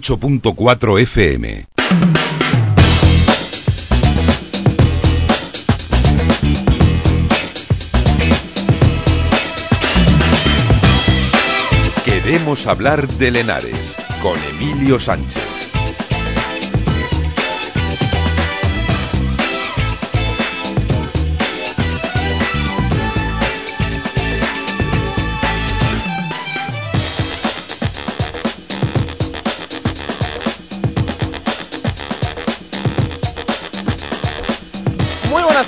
[0.00, 1.66] 8.4 FM.
[12.04, 15.57] Queremos hablar de Lenares con Emilio Sánchez.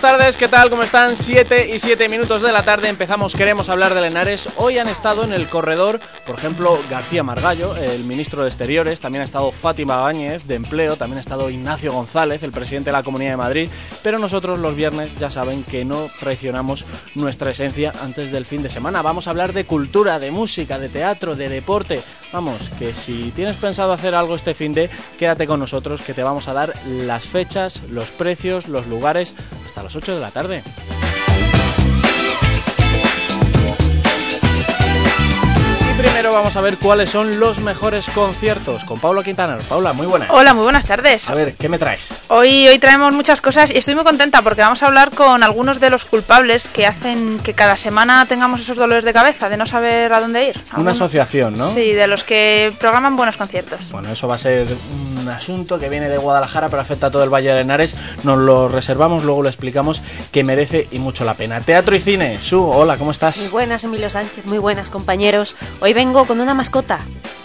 [0.01, 0.71] Buenas tardes, ¿qué tal?
[0.71, 1.15] ¿Cómo están?
[1.15, 4.49] 7 y 7 minutos de la tarde empezamos Queremos hablar de Lenares.
[4.57, 9.21] Hoy han estado en el corredor, por ejemplo, García Margallo, el ministro de Exteriores, también
[9.21, 13.03] ha estado Fátima Báñez, de Empleo, también ha estado Ignacio González, el presidente de la
[13.03, 13.71] Comunidad de Madrid,
[14.03, 18.71] pero nosotros los viernes ya saben que no traicionamos nuestra esencia antes del fin de
[18.71, 19.03] semana.
[19.03, 22.01] Vamos a hablar de cultura, de música, de teatro, de deporte.
[22.33, 26.23] Vamos, que si tienes pensado hacer algo este fin de, quédate con nosotros que te
[26.23, 29.35] vamos a dar las fechas, los precios, los lugares
[29.67, 30.63] hasta las 8 de la tarde.
[36.01, 39.59] Primero vamos a ver cuáles son los mejores conciertos con Paula Quintana.
[39.69, 40.29] Paula, muy buena.
[40.31, 41.29] Hola, muy buenas tardes.
[41.29, 42.09] A ver, ¿qué me traes?
[42.29, 45.79] Hoy, hoy traemos muchas cosas y estoy muy contenta porque vamos a hablar con algunos
[45.79, 49.67] de los culpables que hacen que cada semana tengamos esos dolores de cabeza, de no
[49.67, 50.61] saber a dónde ir.
[50.75, 51.71] Una asociación, ¿no?
[51.75, 53.91] Sí, de los que programan buenos conciertos.
[53.91, 54.69] Bueno, eso va a ser
[55.21, 57.95] un asunto que viene de Guadalajara, pero afecta a todo el Valle de Henares.
[58.25, 60.01] Nos lo reservamos, luego lo explicamos,
[60.33, 61.61] que merece y mucho la pena.
[61.61, 62.39] Teatro y cine.
[62.41, 63.51] Su, hola, ¿cómo Muy estás?
[63.51, 65.57] buenas, Emilio Sánchez, muy buenas, compañeros.
[65.81, 66.99] Hoy vengo con una mascota.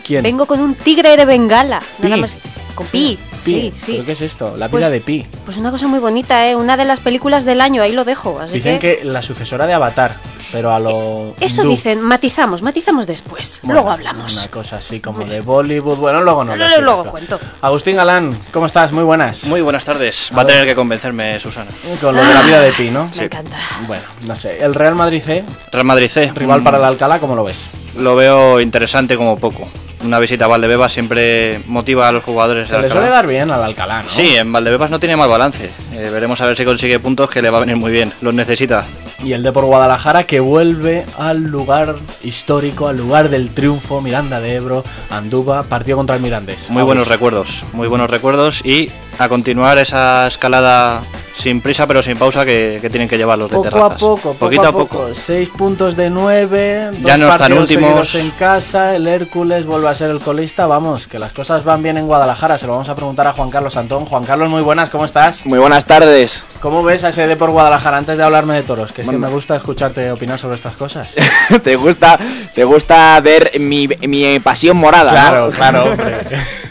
[0.04, 0.24] ¿Quién?
[0.24, 1.82] Vengo con un tigre de Bengala.
[2.00, 2.38] Nada más.
[2.76, 3.18] Con Pi.
[3.46, 3.92] Sí, sí.
[3.94, 4.56] ¿Pero qué es esto?
[4.58, 5.26] La Pues- vida de Pi.
[5.46, 6.56] Pues una cosa muy bonita, ¿eh?
[6.56, 8.40] Una de las películas del año, ahí lo dejo.
[8.40, 8.98] Así Dicen que...
[9.00, 10.16] que la sucesora de Avatar,
[10.52, 11.34] pero a lo...
[11.40, 11.72] Eso hindú.
[11.76, 13.60] dicen, matizamos, matizamos después.
[13.64, 14.34] Bueno, Luego hablamos.
[14.34, 15.98] Una cosa así como de Bollywood.
[15.98, 16.56] Bueno, luego no.
[16.56, 17.40] Luego- luego cuento.
[17.62, 18.92] Agustín Galán, ¿cómo estás?
[18.92, 19.46] Muy buenas.
[19.46, 20.32] Muy buenas tardes.
[20.32, 21.72] A Va a tener que convencerme Susana.
[22.02, 23.10] Con lo de la vida de Pi, ¿no?
[23.16, 23.58] Me encanta.
[23.88, 24.64] Bueno, no sé.
[24.64, 26.32] El Real Madrid C, Real Madrid C.
[26.34, 27.66] rival mm, para el Alcalá, ¿cómo lo ves?
[27.98, 29.68] Lo veo interesante como poco.
[30.06, 33.64] Una visita a Valdebebas siempre motiva a los jugadores Se le suele dar bien al
[33.64, 34.10] Alcalá, ¿no?
[34.10, 35.72] Sí, en Valdebebas no tiene mal balance.
[35.94, 38.12] Eh, veremos a ver si consigue puntos que le va a venir muy bien.
[38.22, 38.86] Los necesita.
[39.24, 44.40] Y el de por Guadalajara que vuelve al lugar histórico, al lugar del triunfo, Miranda
[44.40, 46.70] de Ebro, Anduba, partido contra el Mirandés.
[46.70, 47.64] Muy buenos recuerdos.
[47.74, 48.64] Muy buenos recuerdos.
[48.64, 51.02] Y a continuar esa escalada
[51.38, 54.00] sin prisa pero sin pausa que, que tienen que llevar los de Poco a terrazas.
[54.00, 55.10] poco, poco Poquito a poco.
[55.14, 58.16] Seis puntos de nueve, dos Ya no están últimos.
[58.16, 60.66] en casa, el Hércules vuelve a ser el colista.
[60.66, 62.58] Vamos, que las cosas van bien en Guadalajara.
[62.58, 64.06] Se lo vamos a preguntar a Juan Carlos Antón.
[64.06, 65.46] Juan Carlos, muy buenas, ¿cómo estás?
[65.46, 66.44] Muy buenas tardes.
[66.62, 68.92] ¿Cómo ves a ese de por Guadalajara antes de hablarme de toros?
[68.94, 69.28] Que es que Bueno.
[69.28, 71.14] me gusta escucharte opinar sobre estas cosas.
[71.64, 72.18] ¿Te gusta,
[72.54, 75.12] te gusta ver mi, mi pasión morada?
[75.12, 75.50] ¿no?
[75.52, 75.90] claro,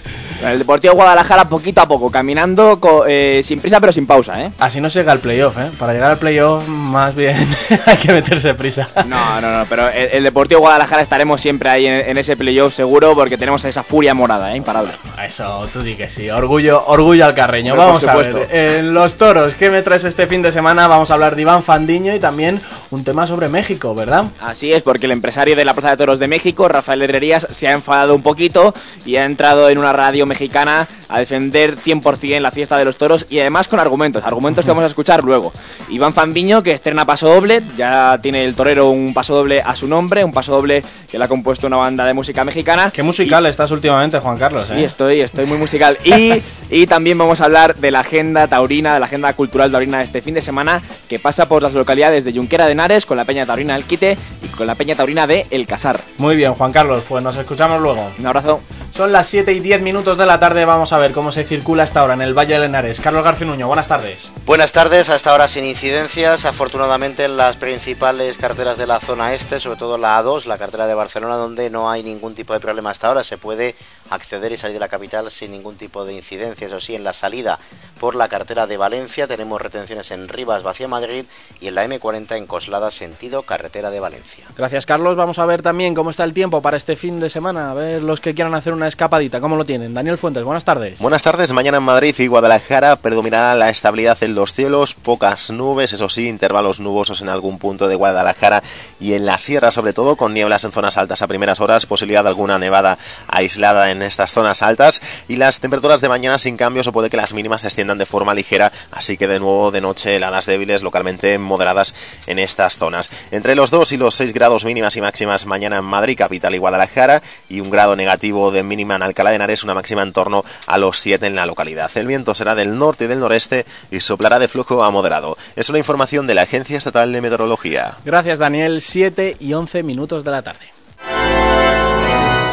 [0.52, 4.52] El Deportivo Guadalajara poquito a poco, caminando eh, sin prisa pero sin pausa, ¿eh?
[4.58, 5.70] Así no se llega al playoff, ¿eh?
[5.78, 7.36] Para llegar al playoff, más bien
[7.86, 8.88] hay que meterse prisa.
[9.06, 12.74] No, no, no, pero el, el Deportivo Guadalajara estaremos siempre ahí en, en ese playoff
[12.74, 14.56] seguro porque tenemos esa furia morada, ¿eh?
[14.56, 14.92] Imparable.
[15.24, 16.30] Eso, tú di que sí.
[16.30, 17.76] Orgullo, orgullo al carreño.
[17.76, 18.48] Vamos a ver.
[18.50, 20.86] En los toros, ¿qué me traes este fin de semana?
[20.86, 22.60] Vamos a hablar de Iván Fandiño y también
[22.90, 24.26] un tema sobre México, ¿verdad?
[24.40, 27.68] Así es, porque el empresario de la Plaza de Toros de México, Rafael Herrerías, se
[27.68, 32.40] ha enfadado un poquito y ha entrado en una radio mexicana mexicana a defender 100%
[32.40, 35.52] la fiesta de los toros y además con argumentos, argumentos que vamos a escuchar luego.
[35.88, 39.86] Iván Fandiño, que estrena paso doble, ya tiene el torero un paso doble a su
[39.86, 42.90] nombre, un paso doble que le ha compuesto una banda de música mexicana.
[42.92, 44.84] Qué musical estás últimamente, Juan Carlos, Sí, ¿eh?
[44.84, 45.98] estoy, estoy muy musical.
[46.04, 49.98] Y, y también vamos a hablar de la agenda taurina, de la agenda cultural taurina
[49.98, 53.16] de este fin de semana, que pasa por las localidades de Junquera de Henares, con
[53.16, 56.00] la Peña Taurina del Quite y con la Peña Taurina de El Casar.
[56.18, 58.10] Muy bien, Juan Carlos, pues nos escuchamos luego.
[58.18, 58.60] Un abrazo.
[58.92, 61.82] Son las 7 y 10 minutos de la tarde, vamos a ver cómo se circula
[61.82, 63.00] hasta ahora en el Valle de Henares.
[63.00, 64.30] Carlos García Nuño, buenas tardes.
[64.46, 69.58] Buenas tardes, hasta ahora sin incidencias, afortunadamente en las principales carreteras de la zona este,
[69.58, 72.90] sobre todo la A2, la carretera de Barcelona, donde no hay ningún tipo de problema
[72.90, 73.74] hasta ahora, se puede
[74.10, 77.12] acceder y salir de la capital sin ningún tipo de incidencia, eso sí, en la
[77.12, 77.58] salida
[77.98, 81.24] por la carretera de Valencia tenemos retenciones en Rivas, hacia Madrid
[81.60, 84.44] y en la M40 en Coslada, sentido carretera de Valencia.
[84.56, 85.16] Gracias, Carlos.
[85.16, 87.70] Vamos a ver también cómo está el tiempo para este fin de semana.
[87.70, 89.40] A ver los que quieran hacer una escapadita.
[89.40, 89.94] ¿Cómo lo tienen?
[89.94, 90.83] Daniel Fuentes, buenas tardes.
[90.98, 91.52] Buenas tardes.
[91.52, 96.28] Mañana en Madrid y Guadalajara predominará la estabilidad en los cielos, pocas nubes, eso sí,
[96.28, 98.62] intervalos nubosos en algún punto de Guadalajara
[99.00, 102.22] y en la sierra, sobre todo con nieblas en zonas altas a primeras horas, posibilidad
[102.22, 102.98] de alguna nevada
[103.28, 107.16] aislada en estas zonas altas y las temperaturas de mañana sin cambios o puede que
[107.16, 111.38] las mínimas desciendan de forma ligera, así que de nuevo de noche heladas débiles localmente
[111.38, 111.94] moderadas
[112.26, 113.10] en estas zonas.
[113.30, 116.58] Entre los 2 y los 6 grados mínimas y máximas mañana en Madrid, capital y
[116.58, 120.44] Guadalajara y un grado negativo de mínima en Alcalá de Henares, una máxima en torno
[120.66, 121.90] a los 7 en la localidad.
[121.96, 125.36] El viento será del norte y del noreste y soplará de flujo a moderado.
[125.56, 127.96] Es una información de la Agencia Estatal de Meteorología.
[128.04, 130.72] Gracias Daniel, 7 y 11 minutos de la tarde.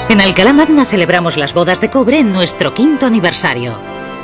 [0.09, 3.79] En Alcalá Magna celebramos las bodas de cobre en nuestro quinto aniversario.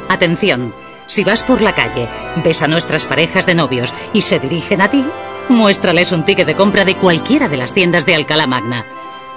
[0.10, 0.74] Atención,
[1.08, 2.10] si vas por la calle,
[2.44, 5.06] ves a nuestras parejas de novios y se dirigen a ti,
[5.48, 8.86] muéstrales un ticket de compra de cualquiera de las tiendas de Alcalá Magna.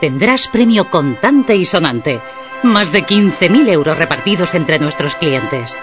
[0.00, 2.20] Tendrás premio contante y sonante.
[2.62, 5.78] Más de 15.000 euros repartidos entre nuestros clientes.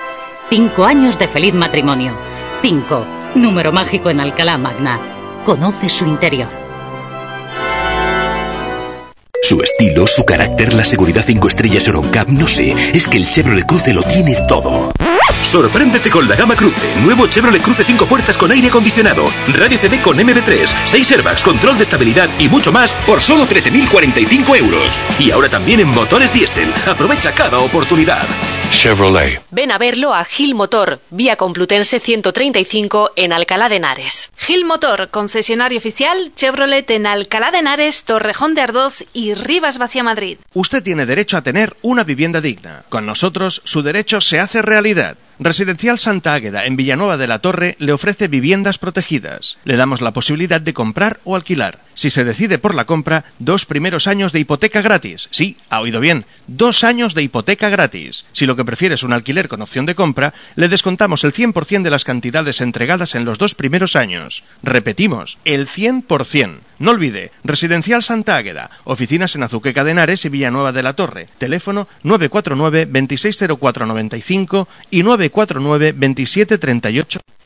[0.47, 2.13] Cinco años de feliz matrimonio.
[2.61, 3.03] Cinco.
[3.33, 4.99] Número mágico en Alcalá Magna.
[5.43, 6.47] Conoce su interior.
[9.41, 13.65] Su estilo, su carácter, la seguridad 5 estrellas Euroncap, no sé, es que el Chevrolet
[13.65, 14.91] Cruze lo tiene todo.
[15.43, 20.01] Sorpréndete con la gama Cruce, nuevo Chevrolet Cruze 5 puertas con aire acondicionado, radio CD
[20.01, 25.01] con MB3, 6 airbags, control de estabilidad y mucho más por solo 13.045 euros.
[25.19, 26.73] Y ahora también en motores diésel.
[26.85, 28.27] Aprovecha cada oportunidad.
[28.71, 29.41] Chevrolet.
[29.51, 34.29] Ven a verlo a Gil Motor, vía Complutense 135 en Alcalá de Henares.
[34.35, 40.03] Gil Motor, concesionario oficial Chevrolet en Alcalá de Henares, Torrejón de Ardoz y Rivas Vacia
[40.03, 40.37] Madrid.
[40.53, 42.83] Usted tiene derecho a tener una vivienda digna.
[42.89, 45.17] Con nosotros, su derecho se hace realidad.
[45.39, 49.59] Residencial Santa Águeda en Villanueva de la Torre le ofrece viviendas protegidas.
[49.65, 51.79] Le damos la posibilidad de comprar o alquilar.
[51.93, 55.29] Si se decide por la compra, dos primeros años de hipoteca gratis.
[55.31, 58.25] Sí, ha oído bien, dos años de hipoteca gratis.
[58.33, 61.83] Si lo que prefiere es un alquiler con opción de compra, le descontamos el 100%
[61.83, 64.43] de las cantidades entregadas en los dos primeros años.
[64.63, 66.59] Repetimos, el 100%.
[66.79, 71.27] No olvide, Residencial Santa Águeda, oficinas en Azuqueca de Henares y Villanueva de la Torre.
[71.39, 77.36] Teléfono 949 260495 y 949 2738.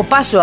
[0.00, 0.42] O paso.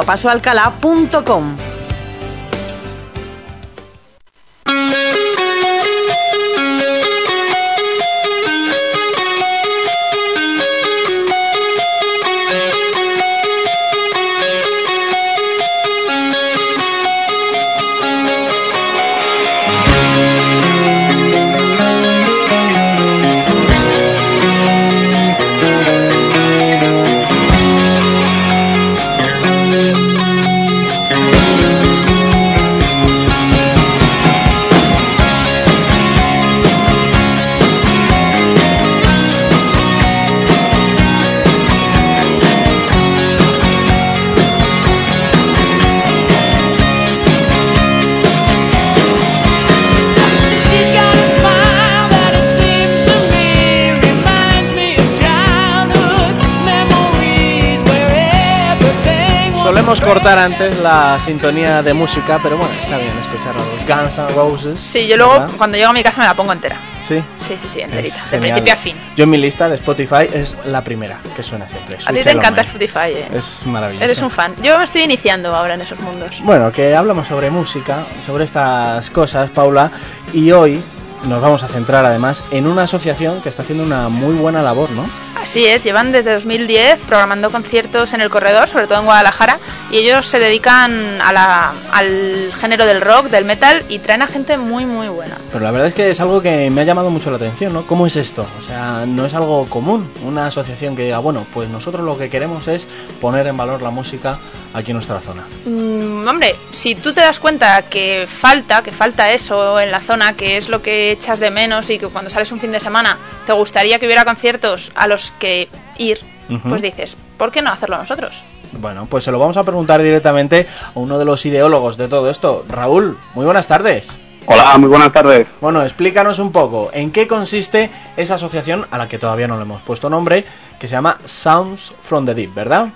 [60.07, 64.29] Cortar antes la sintonía de música, pero bueno, está bien escuchar a los Guns N'
[64.35, 64.79] Roses.
[64.79, 65.49] Sí, yo luego ¿verdad?
[65.57, 66.77] cuando llego a mi casa me la pongo entera.
[67.05, 67.21] Sí.
[67.39, 68.41] Sí, sí, sí, enterita, Es de genial.
[68.53, 68.95] principio a fin.
[69.15, 71.97] Yo en mi lista de Spotify es la primera que suena siempre.
[72.05, 72.61] A ti te encanta.
[72.61, 73.27] Spotify, eh.
[73.33, 74.03] Es maravilloso.
[74.05, 74.53] Eres un fan.
[74.61, 76.35] Yo me estoy iniciando ahora en esos mundos.
[76.43, 79.91] Bueno, que hablamos sobre música, sobre estas cosas, Paula,
[80.33, 80.81] y hoy
[81.23, 84.89] nos vamos a centrar además en una asociación que está haciendo una muy buena labor,
[84.91, 85.05] ¿no?
[85.47, 89.95] Así es, llevan desde 2010 programando conciertos en el corredor, sobre todo en Guadalajara, y
[89.99, 94.57] ellos se dedican a la- al género del rock, del metal, y traen a gente
[94.57, 95.37] muy, muy buena.
[95.53, 97.87] Pero la verdad es que es algo que me ha llamado mucho la atención, ¿no?
[97.87, 98.45] ¿Cómo es esto?
[98.59, 102.29] O sea, no es algo común, una asociación que diga, bueno, pues nosotros lo que
[102.29, 102.85] queremos es
[103.21, 104.39] poner en valor la música
[104.73, 105.43] aquí en nuestra zona.
[105.65, 110.33] Mm, hombre, si tú te das cuenta que falta, que falta eso en la zona,
[110.33, 113.17] que es lo que echas de menos y que cuando sales un fin de semana
[113.45, 116.19] te gustaría que hubiera conciertos a los que ir,
[116.67, 118.41] pues dices, ¿por qué no hacerlo nosotros?
[118.73, 122.29] Bueno, pues se lo vamos a preguntar directamente a uno de los ideólogos de todo
[122.29, 122.65] esto.
[122.67, 124.19] Raúl, muy buenas tardes.
[124.45, 125.45] Hola, muy buenas tardes.
[125.59, 129.63] Bueno, explícanos un poco en qué consiste esa asociación a la que todavía no le
[129.63, 130.45] hemos puesto nombre,
[130.79, 132.87] que se llama Sounds from the Deep, ¿verdad?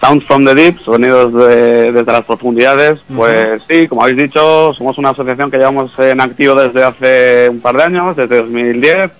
[0.00, 3.00] Sounds from the Deep, sonidos de- desde las profundidades.
[3.16, 7.60] Pues sí, como habéis dicho, somos una asociación que llevamos en activo desde hace un
[7.60, 9.10] par de años, desde 2010.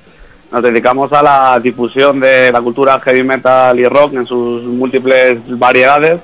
[0.52, 5.38] Nos dedicamos a la difusión de la cultura heavy metal y rock en sus múltiples
[5.58, 6.20] variedades.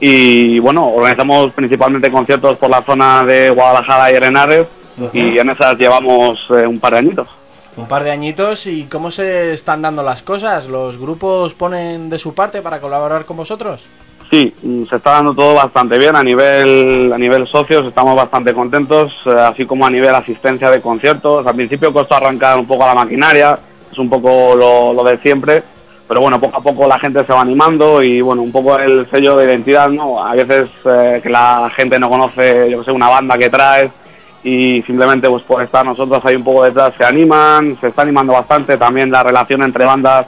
[0.00, 4.66] Y bueno, organizamos principalmente conciertos por la zona de Guadalajara y Arenares.
[5.12, 7.28] Y en esas llevamos eh, un par de añitos.
[7.76, 10.68] Un par de añitos y cómo se están dando las cosas.
[10.68, 13.86] ¿Los grupos ponen de su parte para colaborar con vosotros?
[14.30, 18.54] Sí, mm, se está dando todo bastante bien a nivel a nivel socios, estamos bastante
[18.54, 21.46] contentos, eh, así como a nivel asistencia de conciertos.
[21.46, 23.58] Al principio costó arrancar un poco la maquinaria,
[23.90, 25.62] es un poco lo, lo de siempre,
[26.06, 29.08] pero bueno, poco a poco la gente se va animando y bueno, un poco el
[29.10, 30.24] sello de identidad, ¿no?
[30.24, 33.90] A veces eh, que la gente no conoce, yo que sé, una banda que traes
[34.44, 38.34] y simplemente pues por estar nosotros ahí un poco detrás se animan, se está animando
[38.34, 40.26] bastante también la relación entre bandas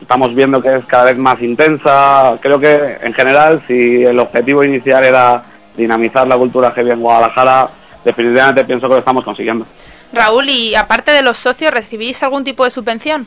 [0.00, 2.38] estamos viendo que es cada vez más intensa.
[2.40, 5.42] Creo que en general, si el objetivo inicial era
[5.76, 7.68] dinamizar la cultura heavy en Guadalajara,
[8.04, 9.66] definitivamente pienso que lo estamos consiguiendo.
[10.12, 13.26] Raúl, y aparte de los socios, ¿recibís algún tipo de subvención?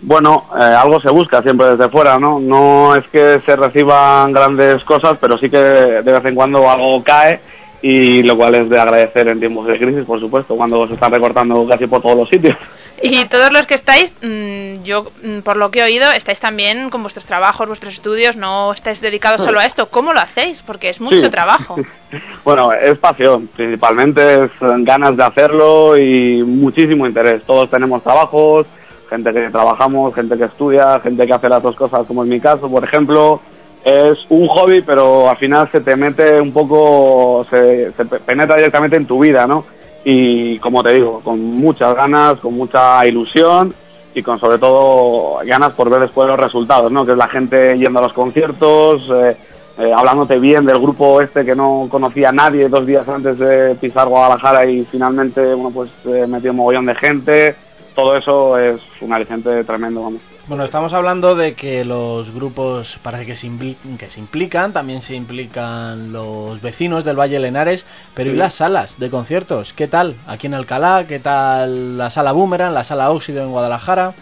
[0.00, 2.40] Bueno, eh, algo se busca siempre desde fuera, ¿no?
[2.40, 7.04] No es que se reciban grandes cosas, pero sí que de vez en cuando algo
[7.04, 7.40] cae
[7.82, 11.10] y lo cual es de agradecer en tiempos de crisis, por supuesto, cuando se están
[11.12, 12.56] recortando casi por todos los sitios.
[13.04, 16.88] Y todos los que estáis, mm, yo mm, por lo que he oído, estáis también
[16.88, 19.88] con vuestros trabajos, vuestros estudios, no estáis dedicados solo a esto.
[19.88, 20.62] ¿Cómo lo hacéis?
[20.62, 21.28] Porque es mucho Sí.
[21.30, 21.76] trabajo.
[22.44, 27.42] Bueno, es pasión, principalmente es ganas de hacerlo y muchísimo interés.
[27.44, 28.66] Todos tenemos trabajos,
[29.08, 32.38] gente que trabajamos, gente que estudia, gente que hace las dos cosas, como en mi
[32.40, 33.40] caso, por ejemplo.
[33.84, 38.56] Es un hobby, pero al final se te mete un poco, se, se pe- penetra
[38.56, 39.64] directamente en tu vida, ¿no?
[40.04, 43.74] Y como te digo, con muchas ganas, con mucha ilusión
[44.14, 47.04] y con sobre todo ganas por ver después los resultados, ¿no?
[47.04, 49.36] Que es la gente yendo a los conciertos, eh,
[49.78, 53.74] eh, hablándote bien del grupo este que no conocía a nadie dos días antes de
[53.76, 57.56] pisar Guadalajara y finalmente, bueno, pues eh, metió un mogollón de gente.
[57.94, 60.20] Todo eso es un aliciente tremendo, vamos.
[60.52, 63.50] Bueno, estamos hablando de que los grupos parece que se,
[63.98, 68.98] que se implican, también se implican los vecinos del Valle Lenares, pero ¿y las salas
[68.98, 69.72] de conciertos?
[69.72, 70.14] ¿Qué tal?
[70.26, 74.12] Aquí en Alcalá, ¿qué tal la sala Boomerang, la sala Óxido en Guadalajara?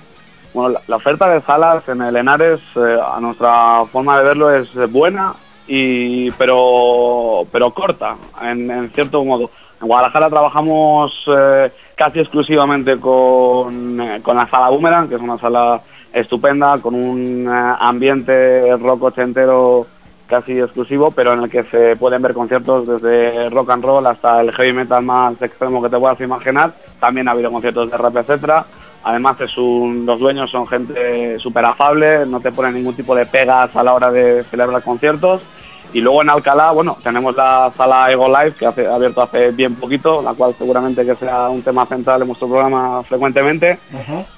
[0.55, 4.55] Bueno, la, la oferta de salas en el Henares, eh, a nuestra forma de verlo,
[4.55, 5.35] es buena,
[5.67, 9.51] y pero, pero corta, en, en cierto modo.
[9.83, 15.37] En Guadalajara trabajamos eh, casi exclusivamente con, eh, con la sala Boomerang, que es una
[15.37, 15.81] sala
[16.13, 19.87] estupenda, con un eh, ambiente rock ochentero
[20.27, 24.41] casi exclusivo, pero en el que se pueden ver conciertos desde rock and roll hasta
[24.41, 26.73] el heavy metal más extremo que te puedas imaginar.
[27.01, 28.65] También ha habido conciertos de rap, etcétera.
[29.03, 33.27] Además es un, los dueños son gente súper afable, no te ponen ningún tipo de
[33.27, 35.43] pegas a la hora de celebrar conciertos.
[35.93, 39.51] Y luego en Alcalá, bueno, tenemos la sala Ego Live que hace, ha abierto hace
[39.51, 43.79] bien poquito, la cual seguramente que sea un tema central en nuestro programa frecuentemente.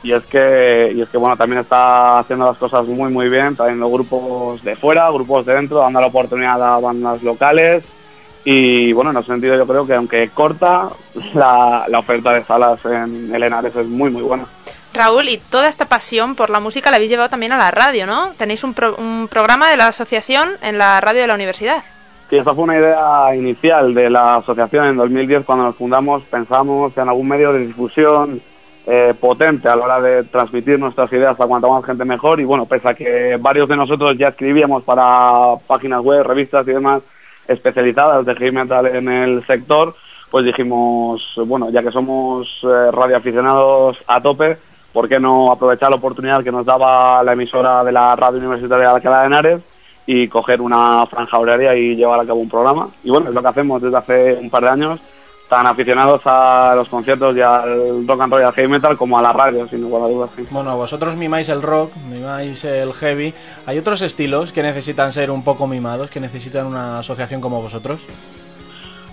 [0.02, 3.54] Y es que, y es que bueno, también está haciendo las cosas muy muy bien,
[3.54, 7.84] trayendo grupos de fuera, grupos de dentro, dando la oportunidad a bandas locales.
[8.44, 10.88] Y bueno, en ese sentido yo creo que aunque corta,
[11.34, 14.46] la, la oferta de salas en el Henares es muy muy buena.
[14.94, 18.06] Raúl, y toda esta pasión por la música la habéis llevado también a la radio,
[18.06, 18.32] ¿no?
[18.36, 21.82] Tenéis un, pro- un programa de la asociación en la radio de la universidad.
[22.30, 26.22] Sí, esa fue una idea inicial de la asociación en 2010 cuando nos fundamos.
[26.24, 28.40] Pensamos en algún medio de difusión
[28.86, 32.40] eh, potente a la hora de transmitir nuestras ideas a cuanta más gente mejor.
[32.40, 36.72] Y bueno, pese a que varios de nosotros ya escribíamos para páginas web, revistas y
[36.72, 37.02] demás
[37.46, 39.94] especializadas de heavy metal en el sector,
[40.30, 44.56] pues dijimos, bueno, ya que somos eh, radioaficionados a tope,
[44.92, 48.88] ¿por qué no aprovechar la oportunidad que nos daba la emisora de la radio universitaria
[48.88, 49.60] de Alcalá de Henares
[50.06, 52.88] y coger una franja horaria y llevar a cabo un programa?
[53.02, 55.00] Y bueno, es lo que hacemos desde hace un par de años,
[55.48, 59.18] tan aficionados a los conciertos y al rock and roll y al heavy metal como
[59.18, 60.30] a la radio, sin lugar a dudas.
[60.36, 60.46] sí.
[60.50, 63.34] Bueno, vosotros mimáis el rock, mimáis el heavy.
[63.66, 68.00] ¿Hay otros estilos que necesitan ser un poco mimados, que necesitan una asociación como vosotros?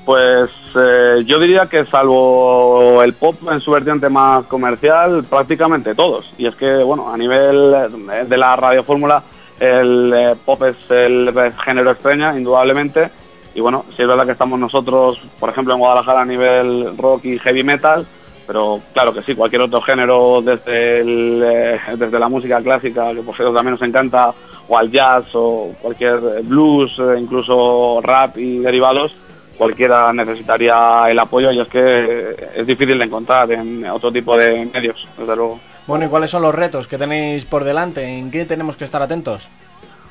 [0.05, 6.33] Pues eh, yo diría que salvo el pop en su vertiente más comercial, prácticamente todos.
[6.37, 7.73] Y es que, bueno, a nivel
[8.11, 9.21] eh, de la radiofórmula,
[9.59, 11.31] el eh, pop es el
[11.63, 13.09] género estrella, indudablemente.
[13.53, 17.25] Y bueno, sí es verdad que estamos nosotros, por ejemplo, en Guadalajara a nivel rock
[17.25, 18.05] y heavy metal,
[18.47, 23.21] pero claro que sí, cualquier otro género desde, el, eh, desde la música clásica, que
[23.21, 24.31] por cierto también nos encanta,
[24.67, 29.13] o al jazz, o cualquier blues, incluso rap y derivados,
[29.59, 34.65] cualquiera necesitaría el apoyo y es que es difícil de encontrar en otro tipo de
[34.73, 35.59] medios, desde luego.
[35.85, 38.05] Bueno, ¿y cuáles son los retos que tenéis por delante?
[38.05, 39.49] ¿En qué tenemos que estar atentos?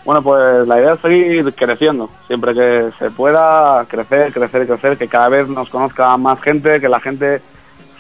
[0.05, 5.09] Bueno, pues la idea es seguir creciendo, siempre que se pueda, crecer, crecer, crecer, que
[5.09, 7.41] cada vez nos conozca más gente, que la gente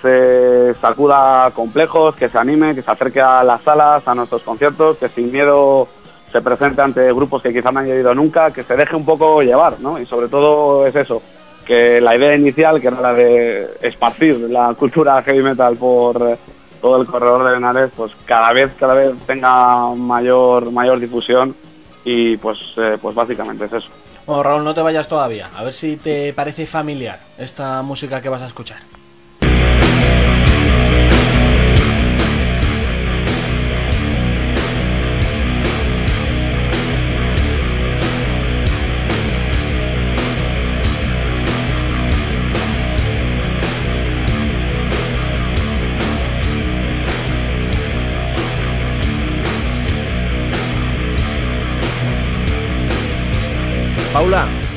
[0.02, 4.99] se sacuda complejos, que se anime, que se acerque a las salas, a nuestros conciertos,
[4.99, 5.88] que sin miedo
[6.31, 9.43] se presente ante grupos que quizá no han ido nunca, que se deje un poco
[9.43, 9.99] llevar, ¿no?
[9.99, 11.23] Y sobre todo es eso,
[11.68, 16.38] que la idea inicial, que era la de esparcir la cultura heavy metal por eh,
[16.80, 21.54] todo el corredor de Benares, pues cada vez, cada vez tenga mayor, mayor difusión
[22.04, 23.88] y pues, eh, pues básicamente es eso.
[24.26, 25.50] Bueno, Raúl, no te vayas todavía.
[25.54, 28.78] A ver si te parece familiar esta música que vas a escuchar.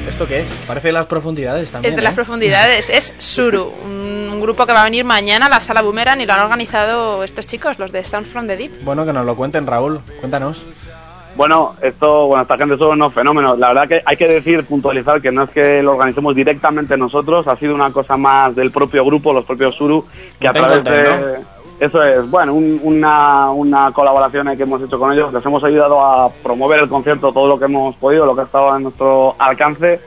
[0.07, 0.47] ¿Esto qué es?
[0.67, 1.91] Parece las profundidades también.
[1.91, 2.03] Es de ¿eh?
[2.03, 2.89] las profundidades.
[2.89, 6.33] Es Suru, un grupo que va a venir mañana a la sala Boomerang y lo
[6.33, 8.83] han organizado estos chicos, los de Sounds from the Deep.
[8.83, 9.99] Bueno, que nos lo cuenten, Raúl.
[10.19, 10.65] Cuéntanos.
[11.35, 13.57] Bueno, esto, bueno, esta gente son unos fenómenos.
[13.57, 17.47] La verdad que hay que decir, puntualizar, que no es que lo organicemos directamente nosotros,
[17.47, 20.05] ha sido una cosa más del propio grupo, los propios Suru,
[20.39, 21.37] que a través de...
[21.81, 25.99] Eso es, bueno, un- una, una colaboración que hemos hecho con ellos, les hemos ayudado
[25.99, 29.35] a promover el concierto todo lo que hemos podido, lo que ha estado a nuestro
[29.39, 29.99] alcance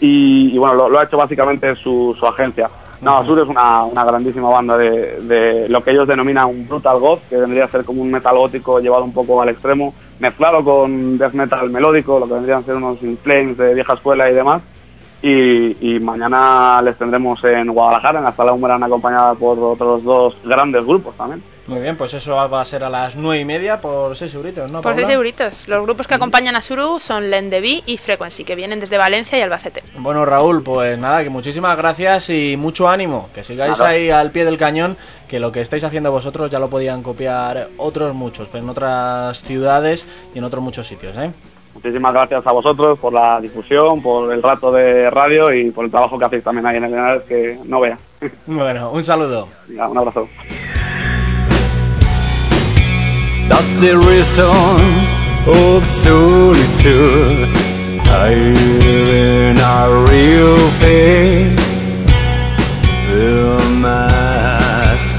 [0.00, 2.70] y, y bueno, lo, lo ha hecho básicamente su, su agencia.
[3.00, 7.00] No, Sur es una, una grandísima banda de, de lo que ellos denominan un brutal
[7.00, 10.62] goth, que vendría a ser como un metal gótico llevado un poco al extremo, mezclado
[10.64, 14.30] con death metal melódico, lo que vendrían a ser unos In Flames de vieja escuela
[14.30, 14.62] y demás.
[15.28, 20.36] Y, y mañana les tendremos en Guadalajara, en la sala Humerán, acompañada por otros dos
[20.44, 21.42] grandes grupos también.
[21.66, 24.70] Muy bien, pues eso va a ser a las nueve y media por 6 euritos,
[24.70, 24.82] ¿no?
[24.82, 25.04] Por Paula?
[25.04, 25.66] 6 euritos.
[25.66, 29.40] Los grupos que acompañan a Suru son Lendevi y Frequency, que vienen desde Valencia y
[29.40, 29.82] Albacete.
[29.98, 33.28] Bueno, Raúl, pues nada, que muchísimas gracias y mucho ánimo.
[33.34, 36.70] Que sigáis ahí al pie del cañón, que lo que estáis haciendo vosotros ya lo
[36.70, 41.32] podían copiar otros muchos, pero en otras ciudades y en otros muchos sitios, ¿eh?
[41.76, 45.90] Muchísimas gracias a vosotros por la difusión, por el rato de radio y por el
[45.90, 47.98] trabajo que hacéis también ahí en el canal, que no vea.
[48.46, 49.46] Bueno, un saludo.
[49.68, 50.26] Venga, un abrazo.
[53.50, 54.46] That's the reason
[55.46, 57.48] of solitude.
[58.06, 61.60] Hiding our real face,
[63.10, 65.16] the mask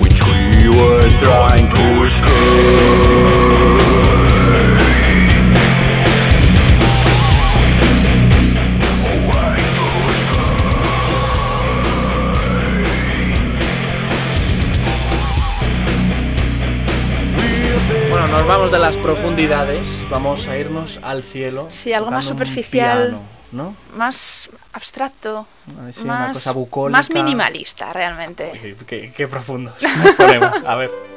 [0.00, 3.11] which we were trying to escape.
[18.42, 21.66] Nos vamos de las profundidades, vamos a irnos al cielo.
[21.68, 23.10] Sí, algo más superficial.
[23.10, 23.76] piano, ¿no?
[23.96, 25.46] Más abstracto.
[25.92, 26.98] Sí, una más, cosa bucólica.
[26.98, 28.50] más minimalista, realmente.
[28.60, 29.74] Qué, qué, qué profundos
[30.04, 30.50] nos ponemos.
[30.66, 31.11] A ver.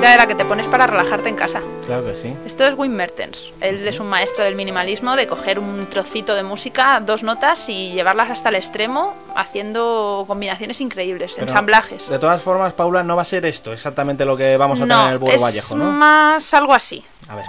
[0.00, 1.60] Música de la que te pones para relajarte en casa.
[1.84, 2.34] Claro que sí.
[2.46, 3.52] Esto es Wim Mertens.
[3.60, 7.92] Él es un maestro del minimalismo, de coger un trocito de música, dos notas y
[7.92, 12.08] llevarlas hasta el extremo, haciendo combinaciones increíbles, Pero, ensamblajes.
[12.08, 14.94] De todas formas, Paula, no va a ser esto exactamente lo que vamos a no,
[14.94, 15.84] tener en el Burro es Vallejo, ¿no?
[15.92, 17.04] más algo así.
[17.28, 17.44] A ver.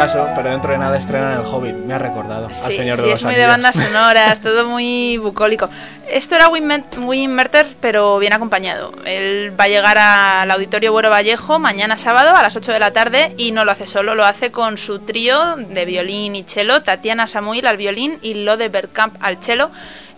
[0.00, 1.74] Caso, pero dentro de nada estrenan El Hobbit.
[1.74, 3.72] Me ha recordado al Sí, Señor sí, de los es muy de Anillos.
[3.72, 5.68] bandas sonoras, todo muy bucólico.
[6.08, 8.92] Esto era Wim Merter, pero bien acompañado.
[9.04, 12.92] Él va a llegar al Auditorio Buero Vallejo mañana sábado a las 8 de la
[12.92, 16.82] tarde y no lo hace solo, lo hace con su trío de violín y cello,
[16.82, 19.70] Tatiana Samuil al violín y Lode Bergkamp al cello.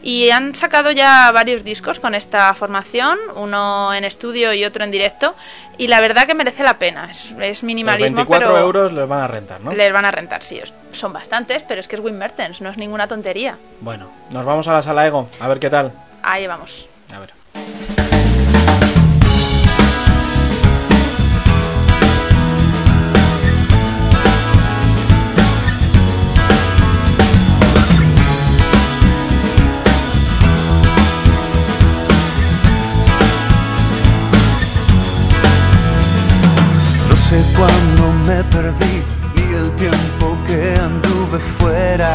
[0.02, 4.90] Y han sacado ya varios discos con esta formación, uno en estudio y otro en
[4.90, 5.34] directo,
[5.78, 7.08] y la verdad que merece la pena.
[7.10, 9.72] Es, es Los minimalismo, 24 pero euros les van a rentar, ¿no?
[9.72, 10.60] les van a rentar, sí.
[10.90, 13.56] Son bastantes, pero es que es Wim Mertens, no es ninguna tontería.
[13.80, 15.92] Bueno, nos vamos a la sala Ego, a ver qué tal.
[16.22, 16.88] Ahí vamos.
[17.14, 18.01] A ver.
[37.32, 39.02] Sé cuándo me perdí
[39.34, 42.12] ni el tiempo que anduve fuera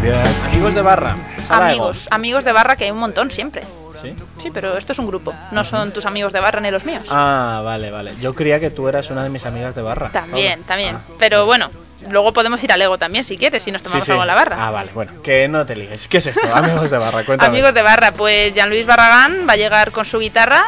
[0.00, 0.52] de aquí.
[0.52, 1.16] Amigos de barra.
[1.48, 3.62] Amigos, amigos de barra que hay un montón siempre.
[4.00, 4.14] ¿Sí?
[4.38, 7.02] Sí, pero esto es un grupo, no son tus amigos de barra ni los míos.
[7.10, 8.14] Ah, vale, vale.
[8.20, 10.12] Yo creía que tú eras una de mis amigas de barra.
[10.12, 10.66] También, Paula.
[10.68, 10.96] también.
[11.18, 11.70] Pero bueno,
[12.10, 14.10] luego podemos ir al Ego también si quieres, si nos tomamos sí.
[14.10, 14.56] algo en la barra.
[14.58, 16.08] Ah, vale, bueno, que no te ligues.
[16.08, 16.46] ¿Qué es esto?
[16.54, 17.48] Amigos de barra, cuéntame.
[17.48, 20.66] Amigos de barra, pues Jean-Luis Barragán va a llegar con su guitarra,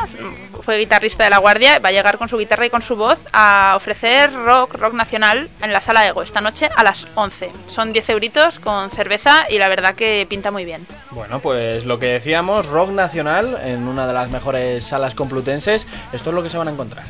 [0.60, 3.18] fue guitarrista de La Guardia, va a llegar con su guitarra y con su voz
[3.32, 7.50] a ofrecer rock, rock nacional en la sala Ego esta noche a las 11.
[7.66, 10.86] Son 10 euritos con cerveza y la verdad que pinta muy bien.
[11.10, 15.86] Bueno, pues lo que decíamos, rock nacional en una de las mejores salas complutenses.
[16.12, 17.04] Esto es lo que se van a encontrar.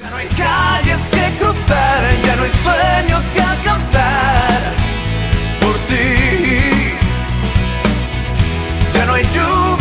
[0.00, 4.60] Ya no hay calles que cruzar, ya no hay sueños que alcanzar
[5.60, 6.94] por ti.
[8.94, 9.79] Ya no hay lluvia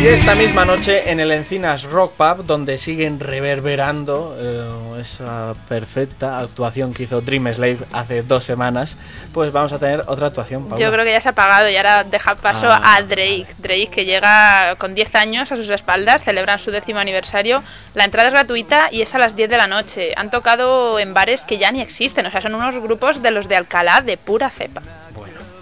[0.00, 6.38] Y esta misma noche en el Encinas Rock Pub, donde siguen reverberando eh, esa perfecta
[6.38, 8.94] actuación que hizo Dream Slave hace dos semanas,
[9.34, 10.68] pues vamos a tener otra actuación.
[10.68, 10.84] Paula.
[10.84, 12.94] Yo creo que ya se ha apagado y ahora deja paso Ah.
[12.94, 13.48] a Drake.
[13.58, 17.64] Drake que llega con 10 años a sus espaldas, celebran su décimo aniversario.
[17.94, 20.12] La entrada es gratuita y es a las 10 de la noche.
[20.16, 23.48] Han tocado en bares que ya ni existen, o sea, son unos grupos de los
[23.48, 24.80] de Alcalá de pura cepa.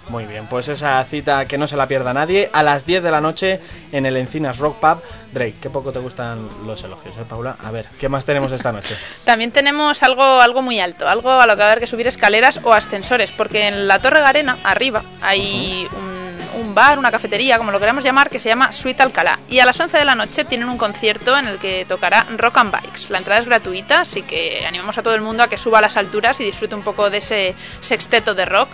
[0.09, 3.11] Muy bien, pues esa cita que no se la pierda nadie a las 10 de
[3.11, 3.59] la noche
[3.91, 5.01] en el Encinas Rock Pub.
[5.33, 7.57] Drake, qué poco te gustan los elogios, ¿eh, Paula?
[7.63, 8.95] A ver, ¿qué más tenemos esta noche?
[9.25, 12.07] También tenemos algo, algo muy alto, algo a lo que va a haber que subir
[12.07, 17.57] escaleras o ascensores, porque en la Torre Garena, arriba, hay un, un bar, una cafetería,
[17.57, 19.39] como lo queramos llamar, que se llama Suite Alcalá.
[19.49, 22.57] Y a las 11 de la noche tienen un concierto en el que tocará Rock
[22.57, 23.09] and Bikes.
[23.09, 25.81] La entrada es gratuita, así que animamos a todo el mundo a que suba a
[25.81, 28.69] las alturas y disfrute un poco de ese sexteto de rock.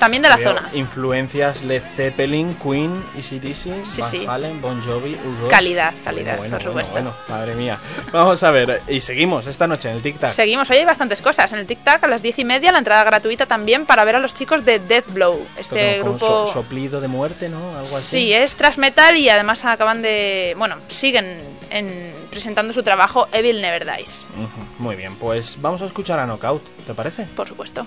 [0.00, 0.68] También de la zona.
[0.72, 4.26] Influencias Led Zeppelin, Queen, AC/DC, Sí, Van sí.
[4.26, 5.48] Halen, Bon Jovi, U2.
[5.48, 6.92] Calidad, calidad, Bueno, por bueno, supuesto.
[6.92, 7.78] bueno, madre mía.
[8.12, 10.32] Vamos a ver, y seguimos esta noche en el Tic Tac.
[10.32, 11.52] Seguimos, hoy hay bastantes cosas.
[11.52, 14.16] En el Tic Tac a las 10 y media la entrada gratuita también para ver
[14.16, 15.38] a los chicos de Death Blow.
[15.58, 16.46] Esto Este como grupo...
[16.46, 17.58] so- soplido de muerte, ¿no?
[17.78, 18.06] Algo así.
[18.22, 20.54] Sí, es thrash metal y además acaban de...
[20.58, 21.38] Bueno, siguen
[21.70, 24.26] en- presentando su trabajo Evil Never Dies.
[24.34, 27.24] Ujú, Muy bien, pues vamos a escuchar a Knockout, ¿te parece?
[27.36, 27.86] Por supuesto.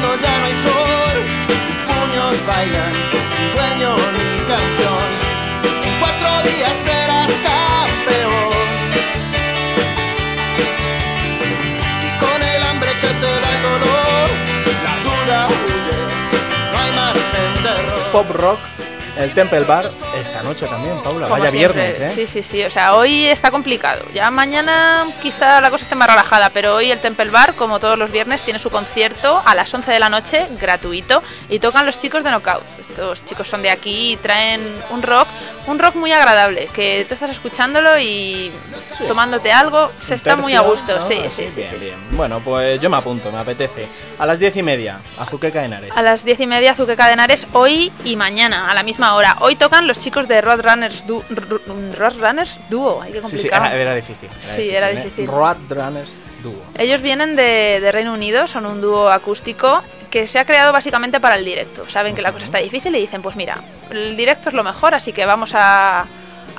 [0.00, 1.16] Cuando ya no hay sol,
[1.48, 2.92] tus puños bailan
[3.32, 5.08] sin dueño ni canción.
[5.82, 8.54] En cuatro días serás campeón.
[12.02, 14.28] Y con el hambre que te da el dolor,
[14.86, 15.96] la duda huye,
[16.72, 18.12] no hay margen de error.
[18.12, 18.60] Pop Rock,
[19.18, 21.26] el Temple Bar, esta noche también, Paula.
[21.28, 21.88] Como Vaya siempre.
[21.92, 22.14] viernes, ¿eh?
[22.14, 22.64] Sí, sí, sí.
[22.64, 24.02] O sea, hoy está complicado.
[24.14, 27.98] Ya mañana quizá la cosa esté más relajada, pero hoy el Temple Bar, como todos
[27.98, 31.98] los viernes, tiene su concierto a las 11 de la noche, gratuito, y tocan los
[31.98, 32.62] chicos de Knockout.
[32.80, 35.26] Estos chicos son de aquí y traen un rock,
[35.66, 38.50] un rock muy agradable, que tú estás escuchándolo y
[39.06, 40.96] tomándote algo, se está muy a gusto.
[40.98, 41.06] ¿no?
[41.06, 41.56] Sí, Así, sí, sí.
[41.56, 41.76] bien, sí.
[41.78, 41.94] bien.
[42.12, 43.86] Bueno, pues yo me apunto, me apetece.
[44.18, 45.96] A las diez y media, Azuqueca Henares.
[45.96, 49.36] A las diez y media, Zuqueca de Henares, hoy y mañana, a la misma hora.
[49.40, 53.02] Hoy tocan los chicos de Roadrunners, du Ru- Roadrunners Duo.
[53.02, 54.28] Hay que Sí, sí, era, era difícil.
[54.40, 54.96] Sí, era ¿eh?
[54.96, 55.26] difícil.
[55.26, 56.54] Roadrunners Duo.
[56.76, 61.20] Ellos vienen de, de Reino Unido, son un dúo acústico que se ha creado básicamente
[61.20, 61.86] para el directo.
[61.88, 63.58] Saben que la cosa está difícil y dicen, pues mira,
[63.90, 66.06] el directo es lo mejor, así que vamos a,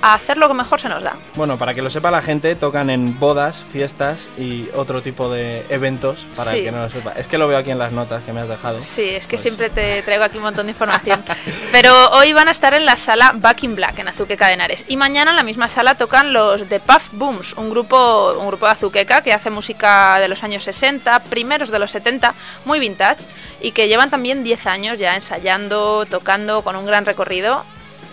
[0.02, 1.14] a hacer lo que mejor se nos da.
[1.36, 5.66] Bueno, para que lo sepa la gente, tocan en bodas, fiestas y otro tipo de
[5.70, 6.58] eventos, para Sí.
[6.60, 7.12] el que no lo sepa.
[7.14, 8.82] Es que lo veo aquí en las notas que me has dejado.
[8.82, 11.24] Sí, es que siempre te traigo aquí un montón de información.
[11.72, 14.86] Pero hoy van a estar en la sala Back in Black, en Azuqueca de Henares.
[14.88, 18.66] Y mañana en la misma sala tocan los The Puff Booms, un grupo, un grupo
[18.66, 22.34] de Azuqueca que hace música de los años 60, primeros de los 70,
[22.66, 23.26] muy vintage,
[23.62, 27.64] y que llevan también 10 años ya ensayando, tocando, con un gran recorrido,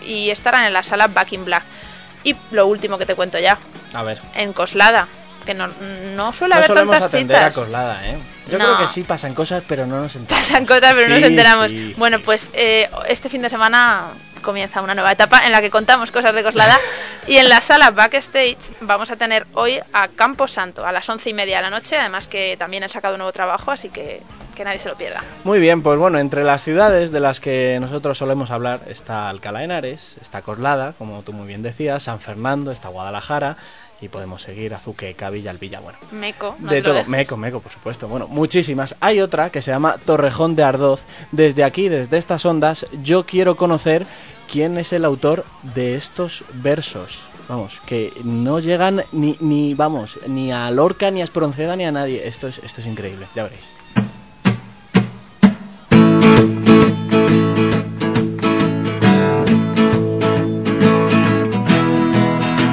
[0.05, 1.63] y estarán en la sala Back in Black.
[2.23, 3.57] Y lo último que te cuento ya,
[3.93, 4.19] A ver.
[4.35, 5.07] en Coslada,
[5.45, 5.67] que no,
[6.15, 7.55] no suele No haber tantas citas.
[7.57, 8.17] a Coslada, ¿eh?
[8.49, 8.63] Yo No.
[8.65, 10.47] creo que sí pasan cosas, pero no nos enteramos.
[10.47, 11.67] pasan cosas, pero no nos enteramos.
[11.69, 11.93] sí.
[11.97, 14.07] Bueno, pues eh, este fin de semana
[14.47, 16.79] comienza una nueva etapa en la que contamos cosas de Coslada
[17.27, 21.29] y en la sala Backstage vamos a tener hoy a Campo Santo a las once
[21.29, 24.21] y media de la noche, además que también han sacado un nuevo trabajo, así que
[24.55, 25.21] que nadie se lo pierda.
[25.43, 29.59] Muy bien, pues bueno, entre las ciudades de las que nosotros solemos hablar está Alcalá
[29.59, 33.57] de Henares, está Coslada, como tú muy bien decías, San Fernando, está Guadalajara
[33.99, 35.97] y podemos seguir Azuqueca, Villa, el Villa, bueno.
[36.11, 37.05] Meco, no De te lo todo.
[37.09, 38.07] Meco, Meco, por supuesto.
[38.07, 38.95] Bueno, muchísimas.
[38.99, 41.01] Hay otra que se llama Torrejón de Ardoz.
[41.31, 44.05] Desde aquí, desde estas ondas, yo quiero conocer
[44.51, 47.19] quién es el autor de estos versos.
[47.47, 51.91] Vamos, que no llegan ni, ni vamos, ni a Lorca, ni a Espronceda, ni a
[51.91, 52.27] nadie.
[52.27, 53.65] Esto es, esto es increíble, ya veréis.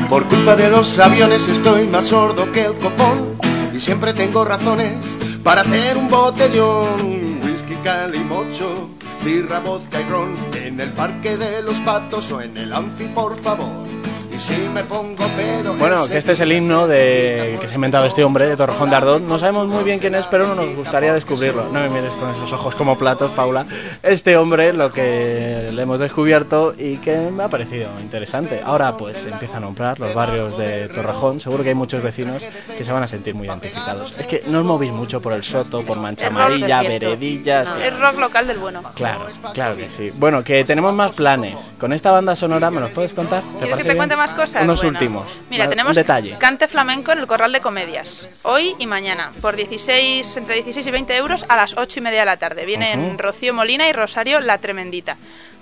[0.08, 3.37] Por culpa de los aviones estoy más sordo que el copón
[3.74, 7.40] y siempre tengo razones para hacer un botellón.
[7.44, 8.90] Whisky, calimocho,
[9.24, 13.40] birra, vodka y ron en el parque de los patos o en el anfi, por
[13.40, 14.03] favor.
[15.78, 18.90] Bueno, que este es el himno de que se ha inventado este hombre de Torrejón
[18.90, 19.22] de Ardoz.
[19.22, 21.64] No sabemos muy bien quién es, pero no nos gustaría descubrirlo.
[21.72, 23.66] No me mires con esos ojos como platos, Paula.
[24.02, 28.60] Este hombre, lo que le hemos descubierto y que me ha parecido interesante.
[28.64, 31.40] Ahora, pues empieza a nombrar los barrios de Torrejón.
[31.40, 32.42] Seguro que hay muchos vecinos
[32.76, 34.18] que se van a sentir muy identificados.
[34.18, 36.82] Es que no os movís mucho por el Soto, por Mancha Amarilla.
[36.82, 37.68] Veredillas.
[37.68, 38.82] No, es rock local del bueno.
[38.94, 39.20] Claro,
[39.52, 40.10] claro que sí.
[40.16, 41.58] Bueno, que tenemos más planes.
[41.78, 43.42] Con esta banda sonora, ¿me los puedes contar?
[43.42, 43.98] ¿Te ¿Quieres que parece te bien?
[44.24, 44.62] Más cosas?
[44.62, 45.26] Unos Bueno, últimos.
[45.50, 46.37] Mira, tenemos detalle.
[46.38, 48.26] cante flamenco en el Corral de Comedias.
[48.44, 52.20] Hoy y mañana, por 16, entre 16 y 20 euros a las 8 y media
[52.20, 52.64] de la tarde.
[52.64, 53.18] Vienen.
[53.18, 55.16] Rocío Molina y Rosario La Tremendita.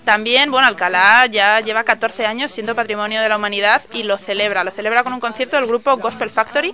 [0.04, 4.62] También, bueno, Alcalá ya lleva 14 años siendo patrimonio de la humanidad y lo celebra.
[4.64, 6.72] Lo celebra con un concierto del grupo Gospel Factory,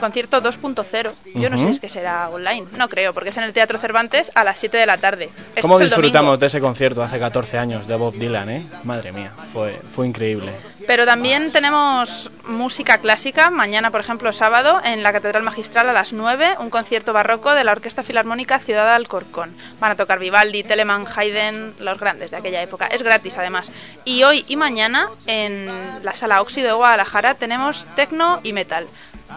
[0.00, 1.10] concierto 2.0.
[1.34, 3.78] Yo no sé si es que será online, no creo, porque es en el Teatro
[3.78, 5.24] Cervantes a las 7 de la tarde.
[5.56, 6.02] Esto ¿Cómo es el domingo.
[6.02, 8.66] disfrutamos de ese concierto hace 14 años de Bob Dylan, eh?
[8.84, 10.52] Madre mía, fue, fue increíble.
[10.86, 13.50] Pero también tenemos música clásica.
[13.50, 17.64] Mañana, por ejemplo, sábado, en la Catedral Magistral a las 9, un concierto barroco de
[17.64, 19.54] la Orquesta Filarmónica Ciudad de Alcorcón.
[19.80, 22.86] Van a tocar Vivaldi, Telemann, Haydn, los grandes de aquella época.
[22.86, 23.70] Es gratis, además.
[24.04, 25.70] Y hoy y mañana, en
[26.02, 28.86] la Sala Óxido de Guadalajara, tenemos tecno y metal.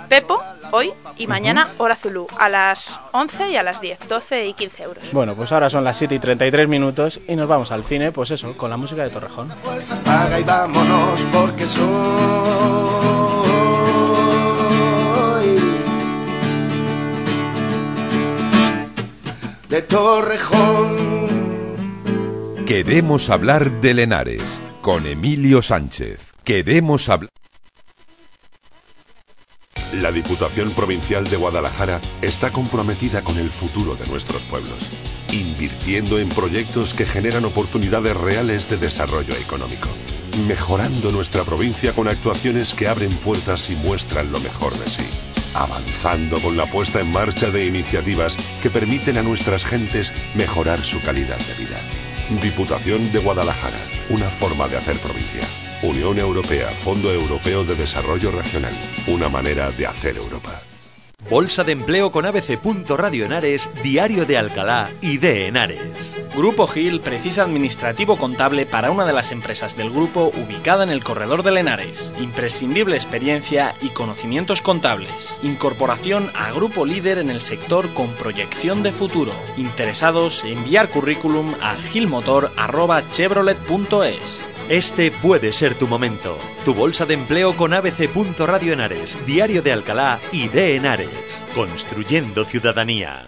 [0.10, 4.54] Pepo, hoy y mañana, Hora Zulu, a las 11 y a las 10, 12 y
[4.54, 5.04] 15 euros.
[5.12, 8.32] Bueno, pues ahora son las 7 y 33 minutos y nos vamos al cine, pues
[8.32, 9.52] eso, con la música de Torrejón.
[9.64, 11.86] Pues apaga y vámonos porque soy
[19.70, 21.26] de Torrejón.
[22.66, 26.34] Queremos hablar de Lenares con Emilio Sánchez.
[26.44, 27.30] Queremos hablar.
[30.02, 34.90] La Diputación Provincial de Guadalajara está comprometida con el futuro de nuestros pueblos,
[35.32, 39.88] invirtiendo en proyectos que generan oportunidades reales de desarrollo económico,
[40.48, 45.06] mejorando nuestra provincia con actuaciones que abren puertas y muestran lo mejor de sí,
[45.54, 51.02] avanzando con la puesta en marcha de iniciativas que permiten a nuestras gentes mejorar su
[51.02, 51.80] calidad de vida.
[52.42, 53.80] Diputación de Guadalajara,
[54.10, 55.48] una forma de hacer provincia.
[55.82, 58.74] Unión Europea, Fondo Europeo de Desarrollo Regional,
[59.08, 60.62] una manera de hacer Europa.
[61.30, 62.60] Bolsa de empleo con ABC.
[62.88, 66.16] Radio Henares, Diario de Alcalá y de Henares.
[66.36, 71.04] Grupo Gil precisa administrativo contable para una de las empresas del grupo ubicada en el
[71.04, 72.14] corredor de Lenares.
[72.20, 75.36] Imprescindible experiencia y conocimientos contables.
[75.42, 79.34] Incorporación a grupo líder en el sector con proyección de futuro.
[79.58, 84.55] Interesados, enviar currículum a gilmotor.chevrolet.es.
[84.70, 86.40] Este puede ser tu momento.
[86.64, 88.10] Tu bolsa de empleo con ABC.
[88.40, 91.40] Radio Henares, Diario de Alcalá y de Henares.
[91.54, 93.28] Construyendo ciudadanía.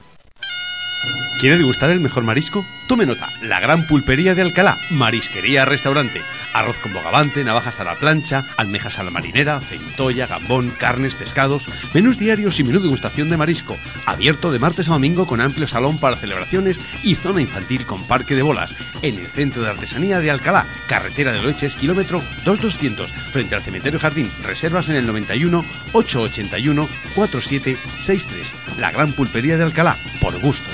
[1.39, 2.65] ¿Quiere degustar el mejor marisco?
[2.87, 7.93] Tome nota, la gran pulpería de Alcalá, marisquería, restaurante, arroz con bogavante, navajas a la
[7.93, 13.37] plancha, almejas a la marinera, centolla, gambón, carnes, pescados, menús diarios y menú degustación de
[13.37, 18.07] marisco, abierto de martes a domingo con amplio salón para celebraciones y zona infantil con
[18.07, 18.73] parque de bolas,
[19.03, 23.99] en el centro de artesanía de Alcalá, carretera de Loeches, kilómetro 2200, frente al cementerio
[23.99, 30.71] jardín, reservas en el 91 881 4763, la gran pulpería de Alcalá, por gusto.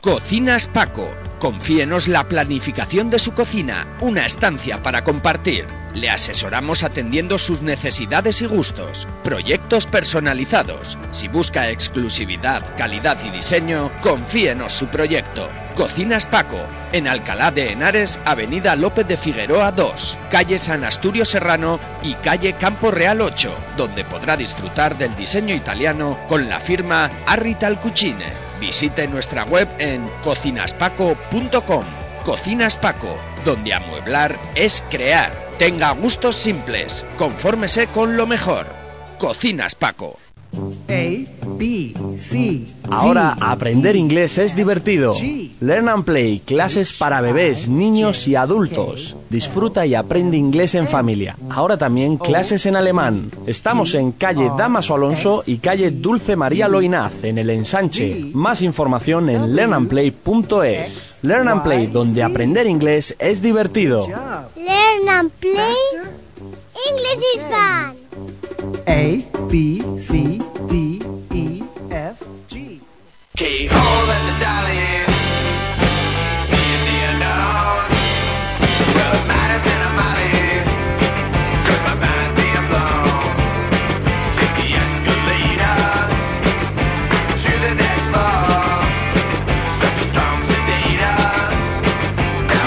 [0.00, 1.10] Cocinas Paco.
[1.40, 5.66] Confíenos la planificación de su cocina, una estancia para compartir.
[5.98, 9.08] Le asesoramos atendiendo sus necesidades y gustos.
[9.24, 10.96] Proyectos personalizados.
[11.10, 15.48] Si busca exclusividad, calidad y diseño, confíenos su proyecto.
[15.74, 16.60] Cocinas Paco,
[16.92, 22.52] en Alcalá de Henares, Avenida López de Figueroa 2, calle San Asturio Serrano y calle
[22.52, 28.26] Campo Real 8, donde podrá disfrutar del diseño italiano con la firma Arrital Cucine.
[28.60, 31.84] Visite nuestra web en cocinaspaco.com.
[32.24, 35.47] Cocinas Paco, donde amueblar es crear.
[35.58, 38.66] Tenga gustos simples, confórmese con lo mejor.
[39.18, 40.16] Cocinas Paco.
[40.88, 41.26] A,
[41.58, 42.60] B, C.
[42.88, 45.14] Ahora aprender inglés es divertido.
[45.60, 49.16] Learn and Play, clases para bebés, niños y adultos.
[49.28, 51.36] Disfruta y aprende inglés en familia.
[51.50, 53.30] Ahora también clases en alemán.
[53.46, 58.30] Estamos en calle Damaso Alonso y calle Dulce María Loinaz, en el ensanche.
[58.32, 61.18] Más información en learnandplay.es.
[61.22, 64.06] Learn and Play, donde aprender inglés es divertido.
[64.98, 65.76] Learn and play.
[66.88, 67.96] English is fun.
[68.88, 71.00] A, B, C, D,
[71.32, 72.80] E, F, G.
[73.36, 74.87] Keyhole at the dolly.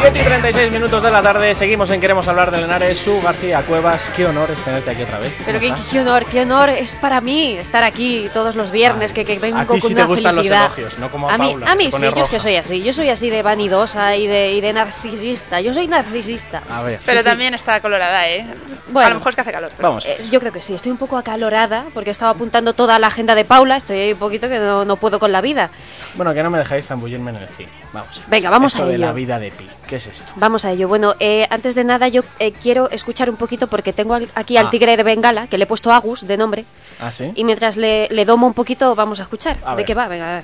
[0.01, 2.97] 7 y 36 minutos de la tarde, seguimos en Queremos hablar de Lenares.
[2.97, 5.31] Su García Cuevas, qué honor es tenerte aquí otra vez.
[5.45, 9.13] Pero ¿Cómo qué, qué honor, qué honor es para mí estar aquí todos los viernes,
[9.13, 10.65] que, que vengo a ti con sí una te gustan los felicidad.
[10.75, 12.37] elogios, no como a a mí, Paula, a que mí sí, pone yo es que
[12.37, 12.39] roja.
[12.39, 16.63] soy así, yo soy así de vanidosa y de, y de narcisista, yo soy narcisista.
[16.69, 16.99] A ver.
[17.05, 17.29] Pero Sí, sí.
[17.29, 18.45] también está colorada, ¿eh?
[18.91, 19.05] Bueno.
[19.07, 19.71] a lo mejor es que hace calor.
[19.77, 20.05] pero- Vamos.
[20.05, 23.07] Eh, yo creo que sí, estoy un poco acalorada porque he estado apuntando toda la
[23.07, 25.69] agenda de Paula, estoy ahí un poquito que no, no puedo con la vida.
[26.15, 27.69] Bueno, que no me dejáis zambullirme en el cine.
[27.93, 28.21] Vamos.
[28.27, 29.05] Venga, vamos Esto a de ello.
[29.05, 29.69] la vida de Pi.
[29.91, 30.31] ¿Qué es esto?
[30.37, 30.87] Vamos a ello.
[30.87, 34.55] Bueno, eh, antes de nada yo eh, quiero escuchar un poquito porque tengo al- aquí
[34.55, 34.69] al Ah.
[34.69, 36.63] tigre de Bengala, que le he puesto Agus de nombre,
[37.01, 37.29] ¿Ah, sí?
[37.35, 39.57] y mientras le, le domo un poquito vamos a escuchar.
[39.65, 39.85] A ¿De ver.
[39.85, 40.07] qué va?
[40.07, 40.43] Venga, a ver.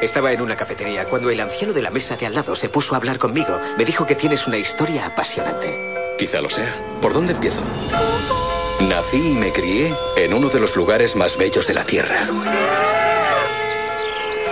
[0.00, 2.94] Estaba en una cafetería cuando el anciano de la mesa de al lado se puso
[2.94, 3.60] a hablar conmigo.
[3.78, 6.16] Me dijo que tienes una historia apasionante.
[6.18, 6.74] Quizá lo sea.
[7.00, 7.62] ¿Por dónde empiezo?
[8.80, 12.26] Nací y me crié en uno de los lugares más bellos de la Tierra.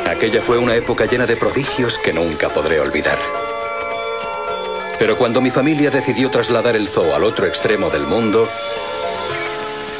[0.08, 3.18] Aquella fue una época llena de prodigios que nunca podré olvidar.
[5.00, 8.46] Pero cuando mi familia decidió trasladar el zoo al otro extremo del mundo,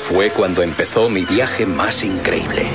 [0.03, 2.67] fue cuando empezó mi viaje más increíble.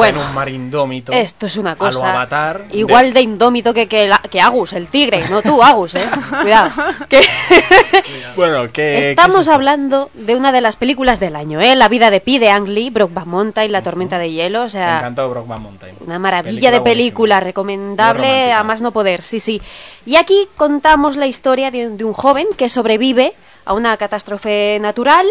[0.00, 1.12] Bueno, en un mar indómito.
[1.12, 2.64] Esto es una A lo cosa Avatar.
[2.72, 6.06] igual de indómito que, que, la- que Agus, el tigre, no tú, Agus, eh.
[6.42, 6.70] Cuidado.
[7.08, 7.20] Que-
[8.36, 9.10] Bueno, que.
[9.10, 11.74] Estamos hablando de una de las películas del año, ¿eh?
[11.74, 14.70] La vida de Pi de Ang Lee, Brokeback Mountain, La tormenta de hielo, o Me
[14.70, 15.94] sea, encantó Brockman Mountain.
[16.06, 19.60] una maravilla Película de película, recomendable a más no poder, sí, sí.
[20.06, 23.32] Y aquí contamos la historia de, de un joven que sobrevive
[23.64, 25.26] a una catástrofe natural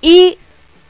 [0.00, 0.38] y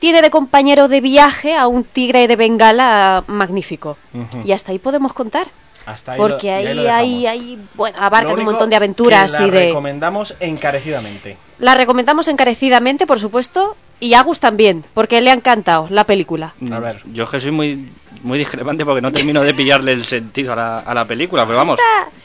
[0.01, 3.97] tiene de compañero de viaje a un tigre de Bengala magnífico.
[4.45, 5.47] Y hasta ahí podemos contar.
[5.87, 7.27] Hasta ahí lo- Porque y ahí, ahí lo ahí, dejamos.
[7.41, 9.67] ahí, bueno, abarca Lo un montón de aventuras que la y de...
[9.69, 11.37] recomendamos encarecidamente.
[11.59, 16.53] La recomendamos encarecidamente, por supuesto, y a Agus también, porque le ha encantado la película.
[16.71, 17.01] A ver.
[17.13, 17.89] Yo es que soy muy,
[18.23, 21.45] muy discrepante porque no termino de pillarle el sentido a la, a la película.
[21.47, 21.79] Pero vamos,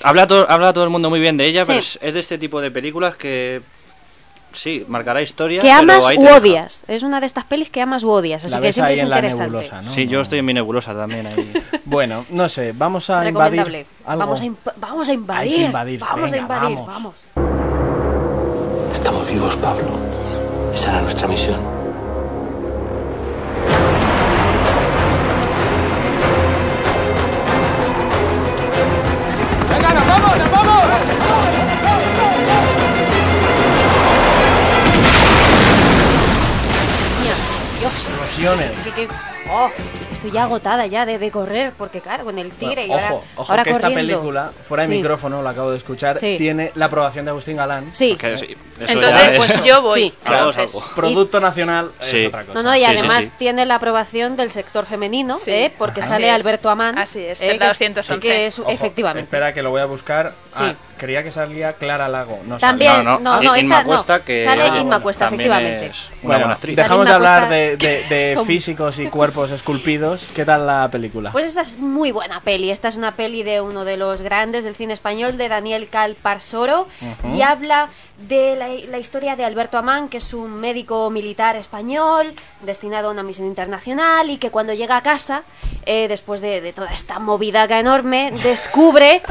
[0.04, 1.68] habla, to- habla todo el mundo muy bien de ella, Sí.
[1.68, 3.62] pero es, es de este tipo de películas que
[4.56, 5.62] sí, marcará historia.
[5.62, 6.84] Que pero amas ahí u odias.
[6.88, 8.98] Es una de estas pelis que amas u odias, así La que ves siempre ahí
[9.00, 9.52] es en la interesante.
[9.52, 9.92] nebulosa, ¿no?
[9.94, 11.54] Sí, yo estoy en mi nebulosa también ahí.
[11.86, 13.60] Bueno, no sé, vamos a invadir
[14.06, 14.20] algo.
[14.20, 15.52] Vamos a, imp- vamos a invadir.
[15.54, 16.78] Hay que invadir, Vamos venga, a invadir.
[16.88, 17.16] vamos.
[17.36, 18.92] vamos.
[18.92, 19.86] Estamos vivos, Pablo.
[20.74, 21.60] Esa era nuestra misión.
[29.70, 31.25] ¡Venga, nos vamos, nos vamos!
[38.38, 38.54] Dios.
[38.60, 38.72] Explosiones.
[38.84, 39.08] Qué, qué-
[39.48, 39.70] Oh,
[40.12, 43.14] estoy ya agotada ya de, de correr, porque claro, con el tigre y Bueno, ahora,
[43.16, 44.14] ojo, ojo ahora que esta corriendo.
[44.16, 44.98] película, fuera de Sí.
[44.98, 46.34] micrófono, lo acabo de escuchar, Sí.
[46.40, 47.90] tiene la aprobación de Agustín Galán.
[47.94, 48.10] Sí.
[48.20, 50.02] Porque sí, Entonces, pues es- yo voy.
[50.02, 50.14] Sí.
[50.24, 50.84] Claro, Algo es algo.
[50.96, 52.22] producto nacional Sí.
[52.22, 52.54] es otra cosa.
[52.56, 53.32] No, no, y además sí.
[53.38, 55.52] tiene la aprobación del sector femenino, Sí.
[55.52, 55.72] ¿eh?
[55.78, 56.34] porque Así sale es.
[56.34, 56.98] Alberto Amán.
[56.98, 57.56] Así es, ¿eh?
[57.60, 58.28] Que 211.
[58.28, 59.26] que es, Ojo, efectivamente.
[59.26, 60.34] Espera que lo voy a buscar.
[60.56, 60.76] Ah, Sí.
[60.98, 62.40] Creía que salía Clara Lago.
[62.48, 63.04] No También, sale.
[63.04, 63.88] no, no, I- Inma esta no.
[63.88, 65.86] Cuesta, que Sale oye, Inma Cuesta, efectivamente.
[65.88, 66.76] es una Bueno, buena actriz.
[66.76, 70.28] dejamos de hablar de, de- de Son- físicos y cuerpos esculpidos.
[70.36, 71.32] ¿Qué tal la película?
[71.32, 72.72] Pues esta es muy buena peli.
[72.72, 76.88] Esta es una peli de uno de los grandes del cine español, de Daniel Calparsoro,
[77.02, 77.36] Ujú.
[77.36, 82.34] y habla de la, la historia de Alberto Amán, que es un médico militar español
[82.62, 85.44] destinado a una misión internacional y que cuando llega a casa,
[85.86, 89.22] eh, después de, de toda esta movidaga enorme, descubre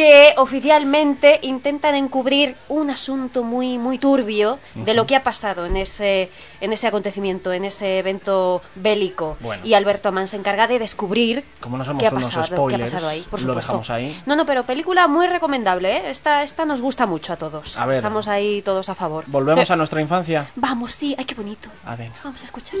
[0.00, 5.76] que oficialmente intentan encubrir un asunto muy muy turbio de lo que ha pasado en
[5.76, 6.30] ese
[6.62, 9.36] en ese acontecimiento, en ese evento bélico.
[9.40, 9.62] Bueno.
[9.62, 12.54] Y Alberto Amán se encarga de descubrir Como no somos qué ha unos pasado, qué
[12.54, 13.60] ha spoilers, pasado ahí, por lo supuesto.
[13.60, 14.18] dejamos ahí.
[14.24, 16.02] No, no, pero película muy recomendable, ¿eh?
[16.10, 17.76] Esta, esta nos gusta mucho a todos.
[17.76, 17.96] A ver.
[17.96, 19.24] Estamos ahí todos a favor.
[19.26, 19.72] Volvemos Sí.
[19.74, 20.48] a nuestra infancia.
[20.56, 21.68] Vamos, sí, ay, qué bonito.
[21.84, 22.10] A ver.
[22.24, 22.78] Vamos a escuchar.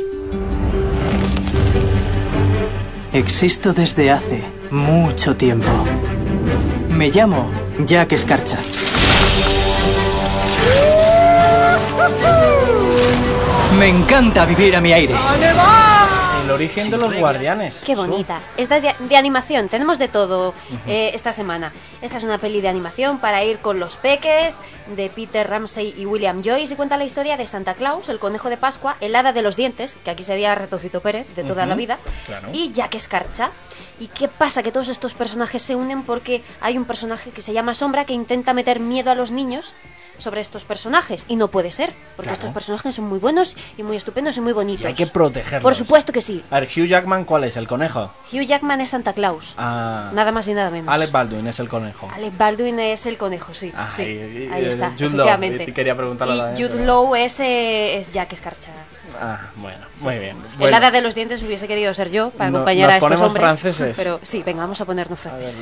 [3.12, 5.68] Existo desde hace mucho tiempo.
[7.00, 7.50] Me llamo
[7.86, 8.58] Jack Escarcha.
[13.78, 15.14] Me encanta vivir a mi aire.
[16.50, 17.80] El origen de los guardianes.
[17.86, 18.40] Qué bonita.
[18.56, 20.52] Esta de, de animación, tenemos de todo
[20.88, 21.72] eh, esta semana.
[22.02, 24.58] Esta es una peli de animación para ir con los peques,
[24.96, 28.50] de Peter Ramsey y William Joyce, y cuenta la historia de Santa Claus, el conejo
[28.50, 31.76] de Pascua, el hada de los dientes, que aquí sería Retocito Pérez, de toda la
[31.76, 32.48] vida, claro.
[32.52, 33.50] y Jack Escarcha.
[34.00, 34.64] ¿Y qué pasa?
[34.64, 38.12] Que todos estos personajes se unen porque hay un personaje que se llama Sombra que
[38.12, 39.72] intenta meter miedo a los niños
[40.20, 42.34] sobre estos personajes y no puede ser porque Claro.
[42.34, 45.62] estos personajes son muy buenos y muy estupendos y muy bonitos Y hay que protegerlos.
[45.62, 47.56] por supuesto que sí A ver, Hugh Jackman, ¿cuál es?
[47.56, 48.10] ¿El conejo?
[48.32, 49.54] Hugh Jackman es Santa Claus.
[49.58, 50.92] Ah, Nada más y nada menos.
[50.92, 52.08] Alec Baldwin es el conejo.
[52.14, 53.72] Alec Baldwin es el conejo, sí.
[53.76, 54.02] Ah, sí.
[54.02, 54.06] y-
[54.44, 55.38] y- Ahí y- está, Jude Law,
[55.74, 58.70] quería preguntarlo Y también, Jude pero- Law es, eh, es Jack Escarcha.
[59.20, 60.36] Ah, bueno, muy bien.
[60.60, 63.06] El hada de los dientes hubiese querido ser yo para No- acompañar ¿nos a estos
[63.08, 63.42] ponemos hombres.
[63.44, 63.96] franceses?
[63.96, 65.60] Pero sí, venga, vamos a ponernos a ver, franceses.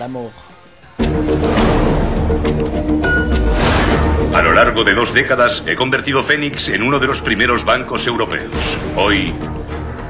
[4.35, 8.07] A lo largo de dos décadas he convertido Fénix en uno de los primeros bancos
[8.07, 8.79] europeos.
[8.97, 9.35] Hoy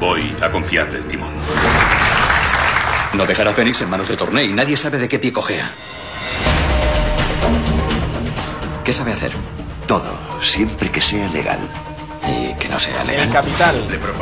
[0.00, 1.30] voy a confiarle el timón.
[3.14, 4.48] No dejará a Fénix en manos de Tornei.
[4.52, 5.70] Nadie sabe de qué pie cojea.
[8.84, 9.32] ¿Qué sabe hacer?
[9.86, 11.58] Todo, siempre que sea legal.
[12.28, 13.30] Y que no sea El legal.
[13.32, 13.76] capital,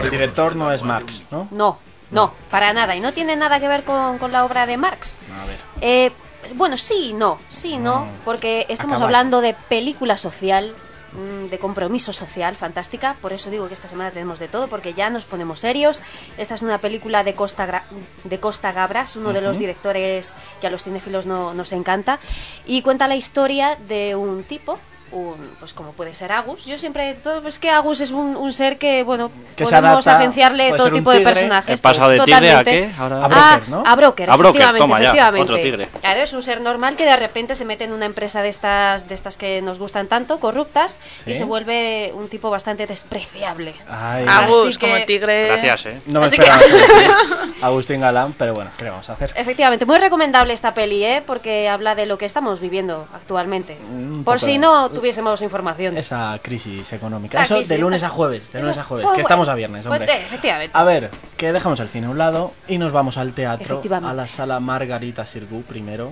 [0.04, 1.48] el director no es Max, ¿no?
[1.50, 1.78] No,
[2.12, 2.94] no, para nada.
[2.94, 5.20] Y no tiene nada que ver con, con la obra de Marx.
[5.42, 5.58] A ver.
[5.80, 6.12] Eh,
[6.54, 9.04] bueno, sí, y no, sí, y no, porque estamos Acabar.
[9.08, 10.74] hablando de película social,
[11.12, 13.16] mm, de compromiso social, fantástica.
[13.22, 16.02] Por eso digo que esta semana tenemos de todo, porque ya nos ponemos serios.
[16.38, 17.82] Esta es una película de Costa, Gra-
[18.24, 22.18] de Costa Gabras, uno de los directores que a los cinéfilos no, nos encanta,
[22.66, 24.78] y cuenta la historia de un tipo.
[25.12, 26.64] Un, pues como puede ser Agus.
[26.64, 30.16] Yo siempre, todo, pues que Agus es un, un ser que, bueno, Que podemos adapta,
[30.18, 31.78] agenciarle todo tipo de personajes.
[31.78, 32.70] He pasado de tigre a Totalmente.
[32.94, 33.00] qué?
[33.00, 33.84] Ahora- A broker, ¿no?
[33.86, 35.42] A broker, A broker, efectivamente, toma ya, efectivamente.
[35.52, 35.88] otro tigre.
[36.00, 39.08] Claro, es un ser normal que de repente se mete en una empresa de estas,
[39.08, 43.74] de estas que nos gustan tanto, corruptas, y se vuelve un tipo bastante despreciable.
[43.88, 45.46] Ay, Agus, Así que- como tigre.
[45.46, 46.00] Gracias, ¿eh?
[46.06, 49.32] no me Así esperaba que- Agustín Galán, pero bueno, ¿qué le vamos a hacer?
[49.36, 51.22] Efectivamente, muy recomendable esta peli, ¿eh?
[51.26, 53.76] porque habla de lo que estamos viviendo actualmente.
[54.24, 55.96] Por si no tuviésemos información.
[55.96, 57.38] Esa crisis económica.
[57.38, 59.48] La Eso crisis, de lunes a jueves, de lunes a jueves, Pues que bueno, estamos
[59.48, 60.12] a viernes, pues, hombre.
[60.16, 60.76] eh, efectivamente.
[60.76, 64.12] A ver, que dejamos el cine a un lado y nos vamos al teatro, a
[64.12, 66.10] la sala Margarita Sirgu primero.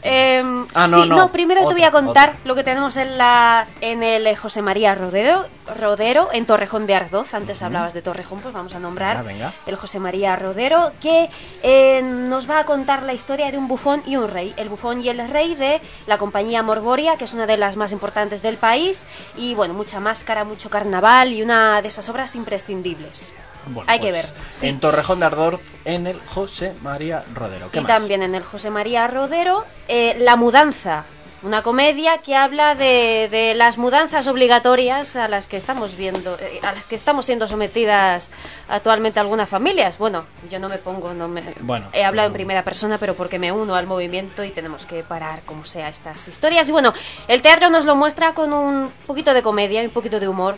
[0.00, 0.68] ¿Qué Eh, tienes?
[0.74, 2.40] Ah, sí, primero te voy a contar otra.
[2.44, 5.44] lo que tenemos en la en el eh, José María Rodero,
[5.78, 7.34] Rodero en Torrejón de Ardoz.
[7.34, 9.52] Antes hablabas de Torrejón, pues vamos a nombrar venga.
[9.66, 11.28] el José María Rodero, que
[11.62, 14.54] eh, nos va a contar la historia de un bufón y un rey.
[14.56, 17.92] El bufón y el rey de la compañía Morboria, que es una de las más
[17.92, 19.04] importantes del país.
[19.36, 23.32] Y bueno, mucha máscara, mucho carnaval y una de esas obras imprescindibles.
[23.66, 24.42] Bueno, Hay que pues, ver.
[24.50, 24.68] sí.
[24.68, 27.70] En Torrejón de Ardor, en el José María Rodero.
[27.70, 27.88] ¿Qué y más?
[27.92, 31.04] también en el José María Rodero, eh, La Mudanza,
[31.44, 36.60] una comedia que habla de, de las mudanzas obligatorias a las que estamos viendo, eh,
[36.62, 38.30] a las que estamos siendo sometidas
[38.68, 39.98] actualmente algunas familias.
[39.98, 43.40] Bueno, yo no me pongo, no me Bueno, he hablado en primera persona, pero porque
[43.40, 46.68] me uno al movimiento y tenemos que parar como sea estas historias.
[46.68, 46.92] Y bueno,
[47.26, 50.54] el teatro nos lo muestra con un poquito de comedia y un poquito de humor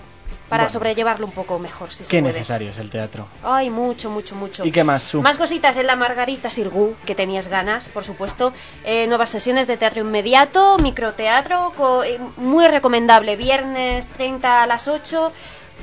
[0.54, 0.72] para Bueno.
[0.72, 2.32] sobrellevarlo un poco mejor, si se Qué puede.
[2.34, 3.26] necesario es el teatro.
[3.42, 4.64] Ay, mucho, mucho, mucho.
[4.64, 5.20] ¿Y qué más, Su?
[5.20, 8.52] Más cositas en la Margarita Sirgu, que tenías ganas, por supuesto.
[8.84, 13.34] Eh, nuevas sesiones de teatro inmediato, microteatro, co- eh, muy recomendable.
[13.34, 15.32] Viernes 30 a las 8,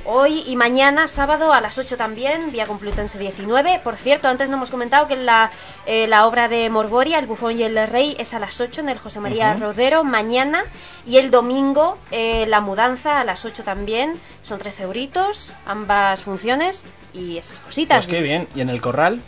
[0.06, 3.82] Hoy y mañana, sábado, a las 8 también, Vía Complutense 19.
[3.84, 5.52] Por cierto, antes no hemos comentado que la,
[5.86, 8.90] eh, la obra de Morboria, El Bufón y el Rey, es a las 8 en
[8.90, 9.54] el José María.
[9.54, 10.64] Rodero, mañana.
[11.06, 14.20] Y el domingo, eh, La Mudanza, a las 8 también.
[14.42, 16.84] Son 13 euritos, ambas funciones
[17.14, 18.06] y esas cositas.
[18.06, 18.48] Pues qué bien.
[18.56, 19.22] ¿Y en el corral?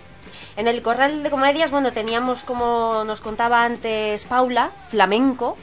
[0.55, 5.57] En el corral de comedias, bueno, teníamos como nos contaba antes Paula, flamenco.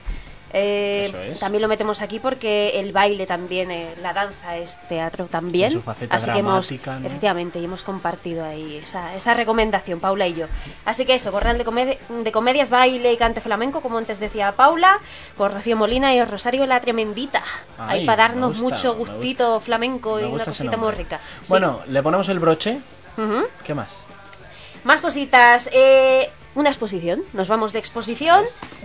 [0.53, 1.39] Eh, es.
[1.39, 5.71] También lo metemos aquí porque el baile también, eh, la danza es teatro también.
[5.71, 7.07] Su faceta Así que hemos, ¿no?
[7.07, 10.47] efectivamente, y hemos compartido ahí esa, esa recomendación, Paula y yo.
[10.85, 14.53] Así que eso, corral de, comedi- de comedias, baile y cante flamenco, como antes decía
[14.53, 14.99] Paula,
[15.37, 17.43] con Rocío Molina y Rosario la Tremendita.
[17.79, 21.21] Ay, ahí para darnos gusta, mucho gustito flamenco Me y una cosita muy rica.
[21.43, 21.49] Sí.
[21.51, 22.79] Bueno, le ponemos el broche.
[23.17, 23.45] Ujú.
[23.65, 24.05] ¿Qué más?
[24.85, 25.69] Más cositas.
[25.73, 27.23] eh, una exposición.
[27.33, 28.45] Nos vamos de exposición.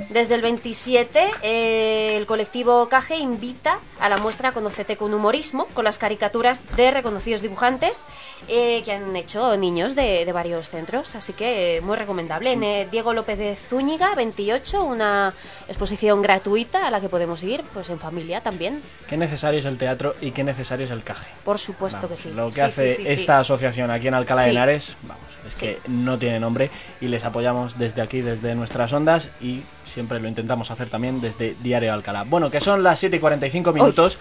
[0.09, 5.85] Desde el 27, eh, el colectivo Caje invita a la muestra Conocete con humorismo, con
[5.85, 8.03] las caricaturas de reconocidos dibujantes
[8.47, 11.15] eh, que han hecho niños de, de varios centros.
[11.15, 12.51] Así que eh, muy recomendable.
[12.51, 15.33] En eh, Diego López de Zúñiga, 28, una
[15.67, 18.81] exposición gratuita a la que podemos ir, pues en familia también.
[19.07, 21.27] Qué necesario es el teatro y qué necesario es el caje.
[21.45, 22.35] Por supuesto Vamos, que sí.
[22.35, 23.13] Lo que Sí, hace sí, sí, sí.
[23.13, 24.51] esta asociación aquí en Alcalá de.
[24.51, 26.69] Henares, vamos, es que no tiene nombre
[26.99, 29.61] y les apoyamos desde aquí, desde nuestras ondas y
[29.95, 32.23] siempre lo intentamos hacer también desde Diario Alcalá.
[32.23, 34.19] Bueno, que son las 7 y 45 minutos.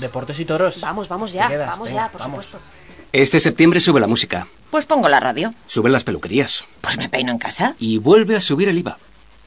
[0.00, 0.80] Deportes y toros.
[0.80, 2.46] Vamos, vamos ya, vamos Venga, ya, por vamos.
[2.46, 2.66] supuesto.
[3.12, 5.52] Este septiembre sube la música, Pues pongo la radio.
[5.66, 7.74] suben las peluquerías Pues me peino en casa.
[7.78, 8.96] y vuelve a subir el IVA.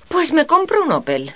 [0.08, 1.32] Pues me compro un Opel.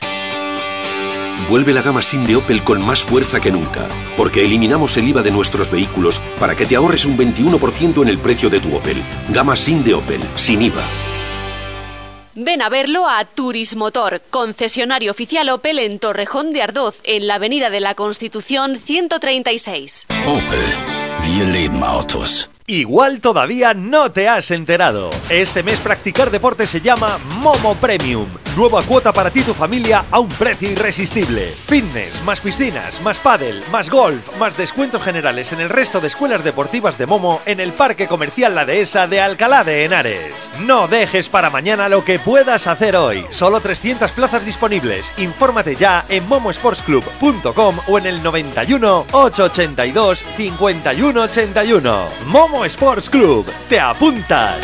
[1.50, 5.22] Vuelve la gama SIN de Opel con más fuerza que nunca, porque eliminamos el IVA
[5.22, 9.04] de nuestros vehículos para que te ahorres un 21% en el precio de tu Opel.
[9.30, 10.82] Gama SIN de Opel, sin IVA.
[12.38, 17.70] Ven a verlo a Turismotor, concesionario oficial Opel en Torrejón de Ardoz, en la Avenida
[17.70, 20.06] de la Constitución 136.
[20.28, 20.60] Opel,
[21.26, 21.66] wir leben.
[22.68, 25.12] Igual todavía no te has enterado.
[25.30, 28.26] Este mes practicar deporte se llama Momo Premium.
[28.58, 31.52] Nueva cuota para ti y tu familia a un precio irresistible.
[31.68, 36.44] Fitness, más piscinas, más pádel, más golf, más descuentos generales en el resto de escuelas
[36.44, 40.34] deportivas de Momo en el Parque Comercial La Dehesa de Alcalá de Henares.
[40.62, 43.26] No dejes para mañana lo que puedas hacer hoy.
[43.30, 45.06] Solo 300 plazas disponibles.
[45.18, 50.24] Infórmate ya en momosportsclub.com o en el 91 882
[51.16, 52.08] 5181.
[52.28, 53.46] Momo Sports Club.
[53.70, 54.58] ¿Te apuntas?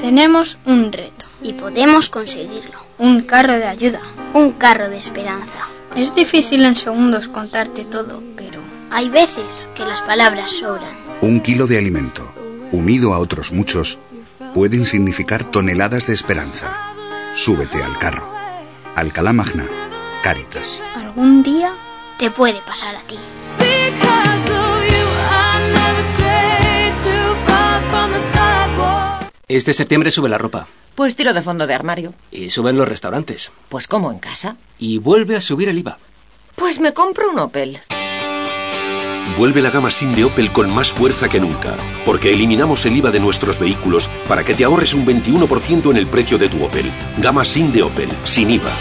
[0.00, 1.24] Tenemos un reto.
[1.40, 2.80] Y podemos conseguirlo.
[2.98, 4.00] Un carro de ayuda.
[4.34, 5.68] Un carro de esperanza.
[5.94, 8.60] Es difícil en segundos contarte todo, pero...
[8.90, 10.96] Hay veces que las palabras sobran.
[11.20, 12.28] Un kilo de alimento,
[12.72, 13.98] unido a otros muchos,
[14.54, 16.94] pueden significar toneladas de esperanza.
[17.34, 18.28] Súbete al carro.
[18.96, 19.66] Alcalá Magna,
[20.22, 20.82] Cáritas.
[20.96, 21.72] Algún día
[22.18, 23.18] te puede pasar a ti.
[29.48, 32.12] Este septiembre sube la ropa Pues tiro de fondo de armario.
[32.30, 34.56] y suben los restaurantes Pues como en casa.
[34.78, 35.98] y vuelve a subir el IVA.
[36.54, 37.78] Pues me compro un Opel.
[39.36, 43.10] Vuelve la gama SIN de Opel con más fuerza que nunca, porque eliminamos el IVA
[43.10, 46.90] de nuestros vehículos para que te ahorres un 21% en el precio de tu Opel.
[47.18, 48.72] Gama SIN de Opel, sin IVA.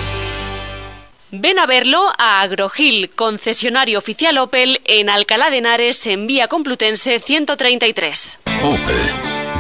[1.32, 7.20] Ven a verlo a Agrogil, concesionario oficial Opel en Alcalá de Henares, en Vía Complutense
[7.20, 8.40] 133.
[8.64, 8.96] Opel,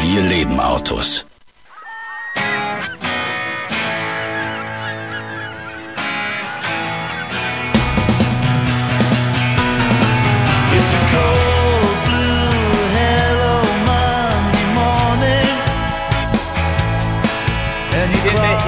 [0.01, 1.26] wir leben Autos.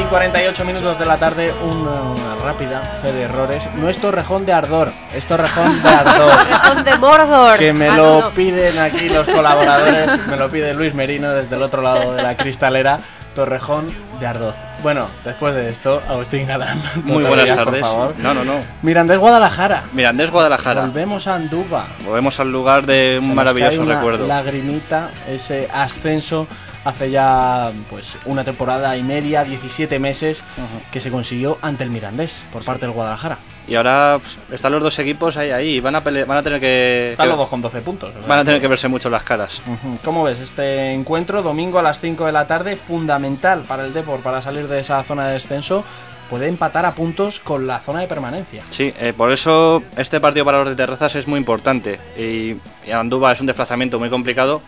[0.10, 3.64] 48 minutos de la tarde, una, una rápida fe de errores.
[3.76, 6.32] No es Torrejón de Ardor, es Torrejón de Ardor.
[6.38, 7.58] Torrejón de Mordor.
[7.60, 11.56] Que me Ah, lo no, piden aquí los colaboradores, me lo pide Luis Merino desde
[11.56, 13.00] el otro lado de la cristalera,
[13.36, 14.56] Torrejón de Ardoz.
[14.82, 16.82] Bueno, después de esto, Agustín Galán.
[17.06, 17.82] no Muy buenas rías, por tardes.
[17.82, 18.14] favor.
[18.18, 18.54] No, no, no.
[18.82, 19.84] Mirandés Guadalajara.
[19.94, 20.82] Mirandés Guadalajara.
[20.82, 21.86] Volvemos a Andúba.
[22.06, 24.26] Volvemos al lugar de Se un nos maravilloso cae una recuerdo.
[24.28, 26.48] Lagrimita, ese ascenso
[26.86, 30.44] hace ya pues una temporada y media, 17 meses,
[30.92, 33.38] que se consiguió ante el Mirandés por parte del Guadalajara.
[33.68, 35.68] Y ahora pues, están los dos equipos ahí, ahí.
[35.76, 37.12] y Van a, pele- van a tener que.
[37.12, 38.10] Están que- los dos con 12 puntos.
[38.16, 38.28] o sea.
[38.28, 39.62] Van a tener que verse mucho las caras.
[40.04, 41.44] ¿Cómo ves este encuentro?
[41.44, 45.04] Domingo a las 5 de la tarde, fundamental para el Depor para salir de esa
[45.04, 45.84] zona de descenso.
[46.32, 48.64] Puede empatar a puntos con la zona de permanencia.
[48.70, 52.00] Sí, eh, por eso este partido para los de Terrazas es muy importante.
[52.18, 52.56] Y,
[52.88, 54.62] y Andúba es un desplazamiento muy complicado,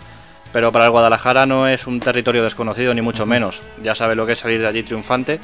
[0.54, 3.62] pero para el Guadalajara no es un territorio desconocido, ni mucho menos.
[3.84, 5.40] Ya sabe lo que es salir de allí triunfante.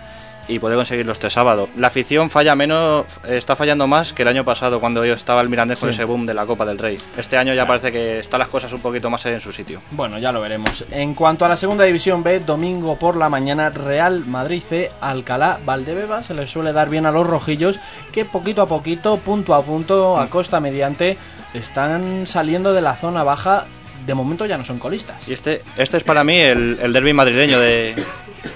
[0.49, 1.68] y puede conseguirlo este sábado.
[1.76, 5.49] La afición falla menos, está fallando más que el año pasado cuando yo estaba el
[5.49, 5.95] Mirandés con Sí.
[5.95, 6.97] ese boom de la Copa del Rey.
[7.18, 9.82] Este año ya parece que están las cosas un poquito más en su sitio.
[9.91, 10.86] Bueno, ya lo veremos.
[10.89, 15.60] En cuanto a la segunda división B, domingo por la mañana, Real Madrid C, Alcalá,
[15.66, 17.78] Valdebeba, se les suele dar bien a los rojillos,
[18.14, 21.18] que poquito a poquito, punto a punto, a costa mediante,
[21.53, 23.66] están saliendo de la zona baja.
[24.08, 25.28] De momento ya no son colistas.
[25.28, 27.93] Y este, este es para mí el, el derby madrileño de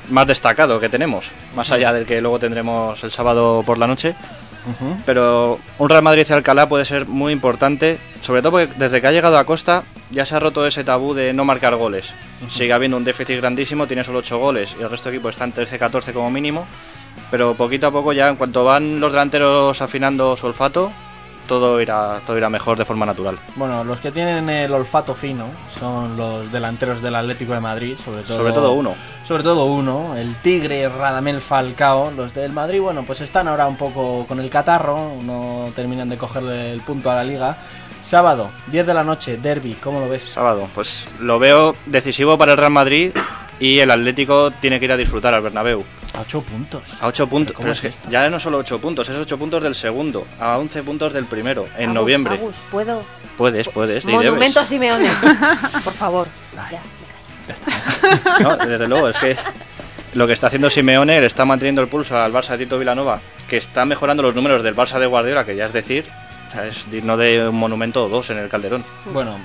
[0.10, 4.16] más destacado que tenemos, más allá del que luego tendremos el sábado por la noche.
[5.06, 9.08] Pero un Real Madrid y Alcalá puede ser muy importante, sobre todo porque desde que
[9.08, 12.14] ha llegado a Costa ya se ha roto ese tabú de no marcar goles.
[12.49, 15.54] Sigue habiendo un déficit grandísimo, tiene solo 8 goles y el resto de equipos están
[15.54, 16.68] 13-14 como mínimo.
[17.30, 20.91] Pero poquito a poco ya, en cuanto van los delanteros afinando su olfato,
[21.52, 23.38] todo irá, todo irá mejor de forma natural.
[23.58, 25.47] Bueno, los que tienen el olfato fino
[25.78, 28.38] son los delanteros del Atlético de Madrid, sobre todo.
[28.38, 28.95] Sobre todo uno.
[29.28, 32.10] Sobre todo uno, el Tigre Radamel Falcao.
[32.12, 36.18] Los del Madrid, bueno, pues están ahora un poco con el catarro, no terminan de
[36.18, 37.58] cogerle el punto a la liga.
[38.02, 40.24] Sábado, 10 de la noche, derby, ¿cómo lo ves?
[40.24, 43.12] Sábado, pues lo veo decisivo para el Real Madrid
[43.60, 45.84] y el Atlético tiene que ir a disfrutar al Bernabéu.
[46.14, 46.82] A 8 puntos.
[46.99, 47.55] A 8 puntos.
[47.55, 50.57] ¿Cómo Pero es que ya no solo 8 puntos, es 8 puntos del segundo, a
[50.57, 52.36] 11 puntos del primero, en Agus, noviembre.
[52.36, 53.03] Agus, ¿puedo?
[53.38, 54.05] Puedes, puedes.
[54.05, 54.66] Monumento a.
[54.66, 55.09] Simeone.
[55.84, 56.28] Por favor.
[56.72, 56.82] Ya.
[58.39, 59.36] No, desde luego, es que
[60.14, 63.20] lo que está haciendo Simeone le está manteniendo el pulso al Barça de Tito Vilanova,
[63.47, 66.05] que está mejorando los números del Barça de Guardiola, que ya es decir,
[66.68, 68.84] es digno de un monumento o dos en el Calderón.
[69.05, 69.38] Bueno,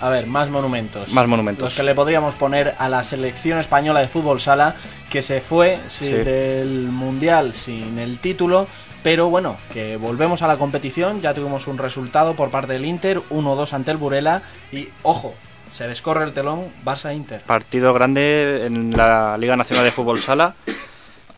[0.00, 1.12] a ver, más monumentos.
[1.12, 1.64] Más monumentos.
[1.64, 4.74] Los que le podríamos poner a la selección española de fútbol sala,
[5.10, 6.10] que se fue Sí.
[6.10, 8.66] del Mundial sin el título,
[9.02, 13.20] pero bueno, que volvemos a la competición, ya tuvimos un resultado por parte del Inter,
[13.30, 14.42] 1-2 ante el Burela,
[14.72, 15.34] y ojo,
[15.72, 17.42] se descorre el telón Barça-Inter.
[17.42, 20.54] Partido grande en la Liga Nacional de Fútbol Sala.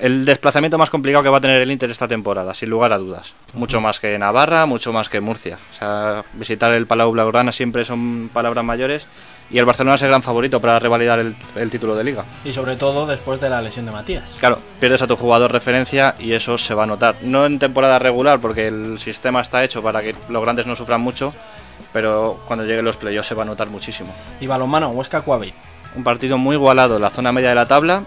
[0.01, 2.99] El desplazamiento más complicado que va a tener el Inter esta temporada, sin lugar a
[2.99, 3.35] dudas.
[3.53, 5.59] Mucho más que Navarra, mucho más que Murcia.
[5.75, 9.07] O sea, visitar el Palau Blaugrana siempre son palabras mayores.
[9.51, 12.25] Y el Barcelona es el gran favorito para revalidar el, el título de liga.
[12.45, 14.37] Y sobre todo después de la lesión de Matías.
[14.39, 17.17] Claro, pierdes a tu jugador referencia y eso se va a notar.
[17.23, 21.01] No en temporada regular, porque el sistema está hecho para que los grandes no sufran
[21.01, 21.35] mucho,
[21.93, 24.15] pero cuando lleguen los playoffs se va a notar muchísimo.
[24.41, 25.53] Y balonmano, Huesca Cuavi.
[25.97, 28.05] Un partido muy igualado en la zona media de la tabla.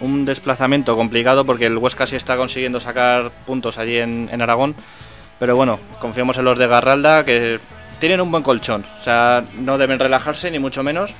[0.00, 4.74] Un desplazamiento complicado porque el Huesca sí está consiguiendo sacar puntos allí en, en Aragón.
[5.38, 7.60] Pero bueno, confiamos en los de Garralda que
[7.98, 8.84] tienen un buen colchón.
[9.00, 11.12] O sea, no deben relajarse ni mucho menos.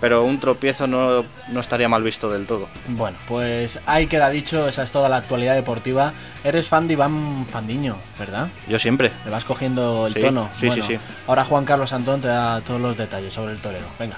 [0.00, 2.68] Pero un tropiezo no, no estaría mal visto del todo.
[2.88, 6.12] Bueno, pues ahí queda dicho, esa es toda la actualidad deportiva.
[6.42, 8.48] Eres fan de Iván Fandiño, ¿verdad?
[8.68, 9.12] Yo siempre.
[9.24, 10.50] Le vas cogiendo el Sí, tono.
[10.58, 11.00] sí, Bueno, sí, sí.
[11.26, 13.86] Ahora Juan Carlos Antón te da todos los detalles sobre el torero.
[13.98, 14.16] Venga.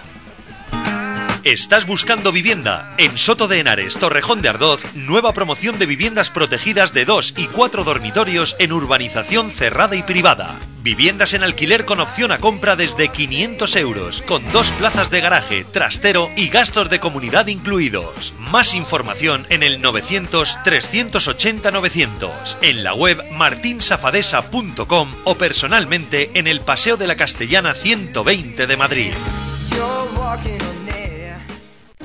[1.47, 2.93] ¿Estás buscando vivienda?
[2.99, 7.47] En Soto de Henares, Torrejón de Ardoz, nueva promoción de viviendas protegidas de 2 y
[7.47, 10.59] 4 dormitorios en urbanización cerrada y privada.
[10.83, 15.65] Viviendas en alquiler con opción a compra desde 500 euros, con dos plazas de garaje,
[15.65, 18.33] trastero y gastos de comunidad incluidos.
[18.41, 27.07] Más información en el 900-380-900, en la web martinsafadesa.com o personalmente en el Paseo de
[27.07, 29.13] la Castellana 120 de Madrid.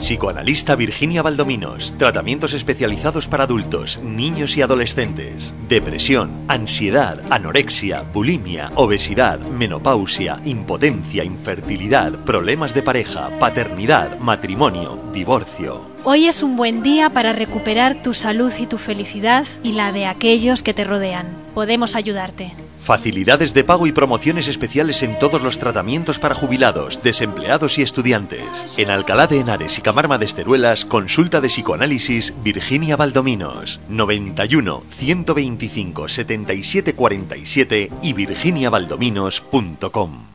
[0.02, 1.94] Psicoanalista Virginia Valdominos.
[2.00, 5.54] Tratamientos especializados para adultos, niños y adolescentes.
[5.70, 15.82] Depresión, ansiedad, anorexia, bulimia, obesidad, menopausia, impotencia, infertilidad, problemas de pareja, paternidad, matrimonio, divorcio.
[16.04, 20.08] Hoy es un buen día para recuperar tu salud y tu felicidad y la de
[20.08, 21.28] aquellos que te rodean.
[21.54, 22.54] Podemos ayudarte.
[22.84, 28.42] Facilidades de pago y promociones especiales en todos los tratamientos para jubilados, desempleados y estudiantes.
[28.78, 33.80] En Alcalá de Henares y Camarma de Esteruelas, consulta de psicoanálisis Virginia Valdominos.
[33.88, 40.31] 91 125 77 47 y virginiavaldominos.com.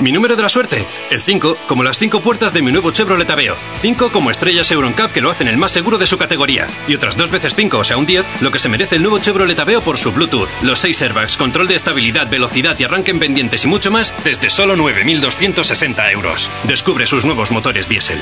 [0.00, 3.28] Mi número de la suerte, el 5, como las 5 puertas de mi nuevo Chevrolet
[3.28, 3.54] Aveo.
[3.82, 6.66] 5 como estrellas Euroncap que lo hacen el más seguro de su categoría.
[6.88, 9.18] Y otras dos veces 5, o sea un 10, lo que se merece el nuevo
[9.18, 13.20] Chevrolet Aveo por su Bluetooth, los 6 airbags, control de estabilidad, velocidad y arranque en
[13.20, 16.48] pendientes y mucho más desde solo 9.260 euros.
[16.64, 18.20] Descubre sus nuevos motores diésel.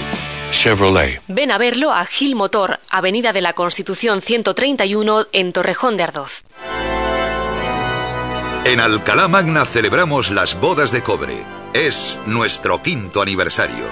[0.51, 1.23] Chevrolet.
[1.29, 6.43] Ven a verlo a Gil Motor, Avenida de la Constitución 131 en Torrejón de Ardoz.
[8.65, 11.58] En Alcalá Magna celebramos las bodas de cobre.
[11.75, 13.85] Es nuestro quinto aniversario.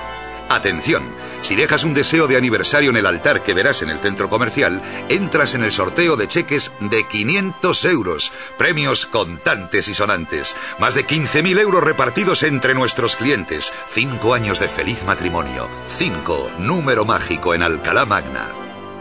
[0.48, 1.02] Atención,
[1.40, 4.80] si dejas un deseo de aniversario en el altar que verás en el centro comercial,
[5.08, 11.04] entras en el sorteo de cheques de 500 euros, premios contantes y sonantes, más de
[11.04, 17.62] 15.000 euros repartidos entre nuestros clientes, cinco años de feliz matrimonio, cinco, número mágico en
[17.62, 18.46] Alcalá Magna.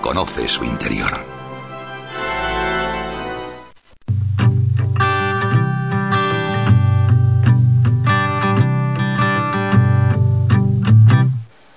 [0.01, 1.34] Conoce su interior.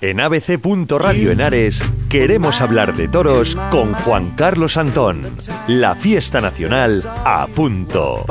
[0.01, 0.61] En ABC.
[1.33, 5.23] Henares queremos hablar de toros con Juan Carlos Antón.
[5.67, 8.25] La fiesta nacional a punto.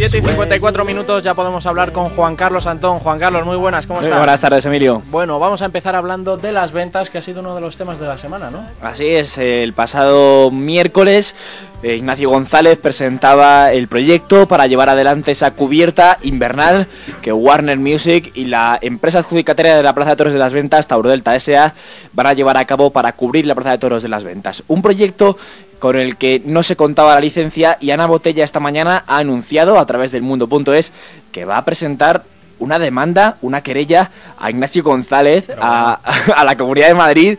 [0.00, 3.00] 7 y 54 minutos ya podemos hablar con Juan Carlos Antón.
[3.00, 4.18] Juan Carlos, muy buenas, ¿cómo Muy estás?
[4.18, 5.02] buenas tardes, Emilio.
[5.10, 8.00] Bueno, vamos a empezar hablando de las ventas, que ha sido uno de los temas
[8.00, 8.64] de la semana, ¿no?
[8.80, 11.34] Así es, el pasado miércoles
[11.82, 16.86] eh, Ignacio González presentaba el proyecto para llevar adelante esa cubierta invernal
[17.22, 20.86] que Warner Music y la empresa adjudicataria de la Plaza de Toros de las Ventas,
[20.86, 21.74] Taurodelta S.A.,
[22.12, 24.62] van a llevar a cabo para cubrir la Plaza de Toros de las Ventas.
[24.68, 25.38] Un proyecto
[25.80, 29.78] con el que no se contaba la licencia y Ana Botella esta mañana ha anunciado
[29.80, 30.92] a través del mundo.es
[31.32, 32.22] que va a presentar
[32.60, 35.98] una demanda, una querella a Ignacio González, a,
[36.36, 37.38] a la Comunidad de Madrid,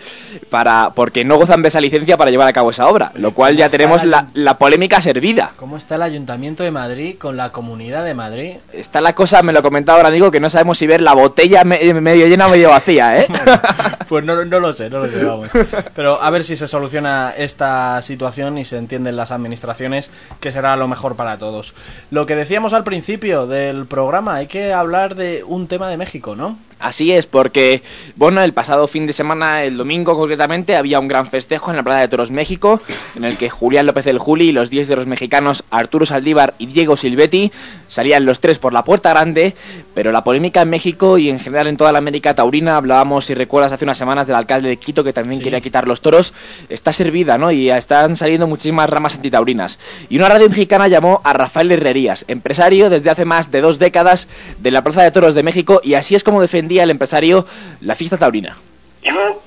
[0.50, 3.56] para porque no gozan de esa licencia para llevar a cabo esa obra, lo cual
[3.56, 5.52] ya tenemos la- la, polémica servida.
[5.58, 8.54] ¿Cómo está el Ayuntamiento de Madrid con la Comunidad de Madrid?
[8.74, 11.64] Está la cosa, me lo comentaba ahora amigo, que no sabemos si ver la botella
[11.66, 13.28] me- medio llena o medio vacía, ¿eh?
[14.12, 15.48] Pues no, no lo sé, no lo sé, vamos.
[15.96, 20.10] Pero a ver si se soluciona esta situación y se entienden las administraciones,
[20.42, 21.74] que será lo mejor para todos.
[22.10, 26.36] Lo que decíamos al principio del programa, hay que hablar de un tema de México,
[26.36, 26.58] ¿no?
[26.82, 27.84] Así es, porque,
[28.16, 31.84] bueno, el pasado fin de semana, el domingo concretamente, había un gran festejo en la
[31.84, 32.82] Plaza de Toros México,
[33.16, 36.56] en el que Julián López del Juli y los 10 de los mexicanos Arturo Saldívar
[36.58, 37.52] y Diego Silvetti
[37.88, 39.54] salían los tres por la puerta grande,
[39.94, 43.34] pero la polémica en México y en general en toda la América Taurina, hablábamos, si
[43.34, 46.34] recuerdas, hace unas semanas del alcalde de Quito que también quería quitar los toros,
[46.70, 47.52] está servida, ¿no?
[47.52, 49.78] Y están saliendo muchísimas ramas antitaurinas.
[50.10, 54.28] Y una radio mexicana llamó a Rafael Herrerías, empresario desde hace más de dos décadas
[54.60, 56.42] de la Plaza de Toros de México, y así es como
[56.80, 57.46] el empresario
[57.82, 58.58] la fiesta taurina.
[59.02, 59.42] Yo,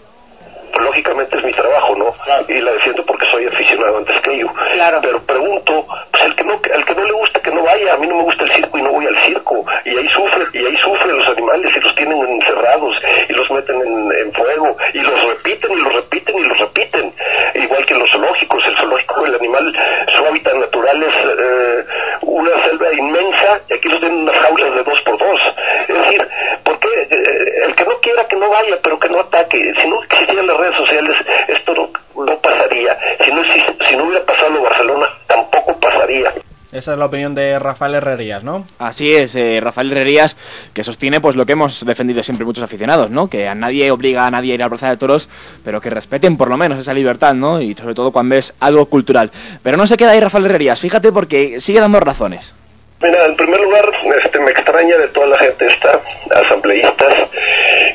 [0.81, 2.11] lógicamente es mi trabajo, ¿no?
[2.49, 4.49] Y la defiendo porque soy aficionado antes que yo.
[5.01, 7.97] Pero pregunto, pues el que no, al que no le gusta que no vaya, a
[7.99, 9.65] mí no me gusta el circo y no voy al circo.
[9.85, 12.97] Y ahí sufren, y ahí sufren los animales y los tienen encerrados
[13.29, 17.13] y los meten en, en fuego y los repiten y los repiten y los repiten.
[17.55, 19.77] Igual que en los zoológicos, el zoológico, el animal,
[20.15, 21.85] su hábitat natural es eh,
[22.23, 25.41] una selva inmensa y aquí los tienen en unas jaulas de dos por dos.
[25.89, 26.29] Es decir,
[26.65, 26.89] ¿por qué?
[27.11, 29.73] Eh, el que no quiera que no vaya, pero que no ataque.
[29.81, 31.17] Si no existieran las redes sociales,
[31.49, 32.97] esto no, no pasaría.
[33.25, 36.33] Si no, exist- si no hubiera pasado en Barcelona, tampoco pasaría.
[36.73, 38.67] Esa es la opinión de Rafael Herrerías, ¿no?
[38.81, 40.37] Así es, eh, Rafael Herrerías,
[40.75, 43.31] que sostiene pues lo que hemos defendido siempre muchos aficionados, ¿no?
[43.31, 45.29] Que a nadie obliga a nadie a ir a la Plaza de Toros,
[45.65, 47.61] pero que respeten por lo menos esa libertad, ¿no?
[47.61, 49.31] Y sobre todo cuando es algo cultural.
[49.63, 52.55] Pero no se queda ahí Rafael Herrerías, fíjate porque sigue dando razones.
[53.01, 53.85] Mira, en primer lugar,
[54.25, 56.01] este, me extraña de toda la gente esta,
[56.43, 57.15] asambleístas,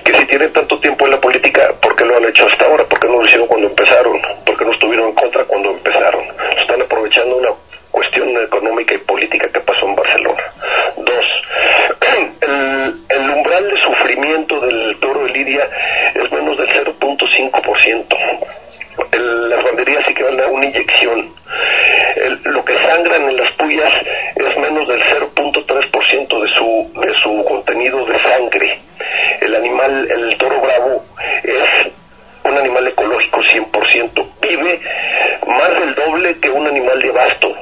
[0.04, 2.84] que si tienen tanto tiempo en la política, ¿por qué lo han hecho hasta ahora?
[2.86, 4.20] ¿Por qué no lo hicieron cuando empezaron?
[4.46, 6.24] ¿Por qué no estuvieron en contra cuando empezaron?
[6.60, 7.50] Están aprovechando una
[7.92, 10.44] cuestión económica y política que pasó en Barcelona.
[10.98, 11.26] Dos,
[12.42, 15.68] el, el umbral de sufrimiento del toro de Lidia
[16.16, 18.06] es menos del 0.5%.
[19.14, 21.30] El- las banderías equivalen a una inyección.
[22.24, 23.92] El- lo que sangran en las puyas
[24.36, 28.80] es menos del 0.3% de su, de su contenido de sangre.
[29.42, 31.06] El animal, el toro bravo,
[31.44, 31.92] es
[32.44, 34.26] un animal ecológico 100%.
[34.42, 34.80] Vive
[35.48, 37.56] más del doble que un animal de abasto.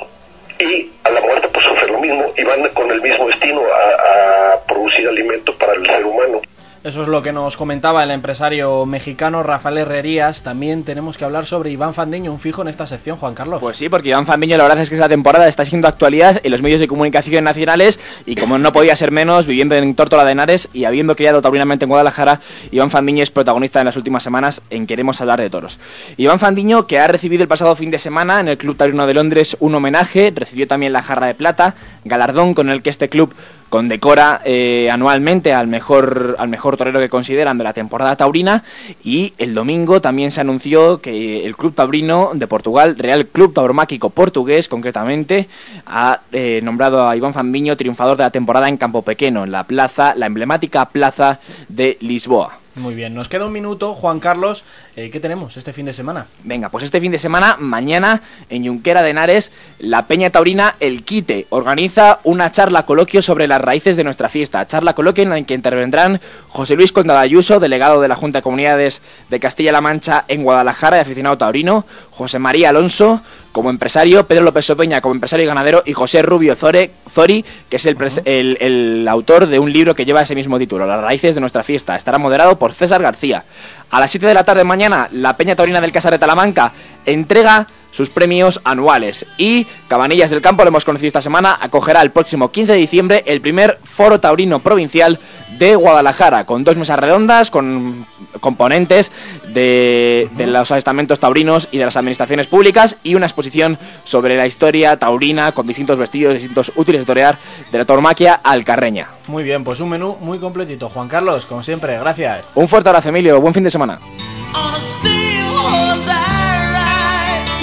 [0.60, 4.54] Y a la muerte pues sufre lo mismo y van con el mismo destino a,
[4.54, 6.42] a producir alimento para el ser humano.
[6.84, 10.44] Eso es lo que nos comentaba el empresario mexicano Rafael Herrerías.
[10.44, 13.60] También tenemos que hablar sobre Iván Fandiño, un fijo en esta sección, Juan Carlos.
[13.60, 16.52] Pues sí, porque Iván Fambiño la verdad es que esa temporada está siendo actualidad en
[16.52, 20.34] los medios de comunicación nacionales y como no podía ser menos, viviendo en Tórtola de
[20.34, 22.40] Henares y habiendo criado taurinamente en Guadalajara,
[22.70, 25.80] Iván Fandiño es protagonista en las últimas semanas en Queremos hablar de toros.
[26.18, 29.16] Iván Fandiño, que ha recibido el pasado fin de semana en el Club Taurino de
[29.16, 31.74] Londres un homenaje, recibió también la jarra de plata,
[32.06, 33.34] galardón con el que este club
[33.70, 38.64] condecora eh, anualmente al mejor al mejor torero que consideran de la temporada taurina
[39.04, 44.10] y el domingo también se anunció que el club taurino de Portugal Real Club Tauromáquico
[44.10, 45.48] Portugués concretamente
[45.86, 49.64] ha eh, nombrado a Iván Fambiño triunfador de la temporada en Campo Pequeño en la
[49.64, 51.40] plaza la emblemática plaza
[51.70, 54.64] de Lisboa Muy bien, nos queda un minuto, Juan Carlos.
[54.96, 56.28] Eh, ¿Qué tenemos este fin de semana?
[56.44, 58.22] Venga, pues este fin de semana, mañana,
[58.52, 63.62] en Junquera de Henares, la Peña Taurina El Quite organiza una charla coloquio sobre las
[63.62, 64.68] raíces de nuestra fiesta.
[64.68, 68.44] Charla coloquio en la que intervendrán José Luis Condada Ayuso, delegado de la Junta de
[68.44, 73.22] Comunidades de Castilla-La Mancha en Guadalajara y aficionado taurino, José María Alonso
[73.58, 77.78] como empresario, Pedro López Sopeña como empresario y ganadero y José Rubio Zore, Zori, que
[77.78, 81.02] es el, pres- el- el autor de un libro que lleva ese mismo título, Las
[81.02, 81.96] raíces de nuestra fiesta.
[81.96, 83.44] Estará moderado por César García.
[83.90, 86.72] A las 7 de la tarde mañana, la Peña Taurina del Casar de Talamanca
[87.08, 89.26] entrega sus premios anuales.
[89.40, 93.24] Y Cabanillas del Campo, lo hemos conocido esta semana, acogerá el próximo 15 de diciembre
[93.26, 95.18] el primer Foro Taurino Provincial
[95.58, 98.06] de Guadalajara, con dos mesas redondas, con
[98.40, 99.12] componentes
[99.54, 104.46] de, de los estamentos taurinos y de las administraciones públicas y una exposición sobre la
[104.46, 107.38] historia taurina con distintos vestidos, distintos útiles de torear
[107.72, 109.08] de la tauromaquia alcarreña.
[109.28, 110.90] Muy bien, pues un menú muy completito.
[110.90, 112.52] Juan Carlos, como siempre, gracias.
[112.56, 113.40] Un fuerte abrazo, Emilio.
[113.42, 114.00] Buen fin de semana.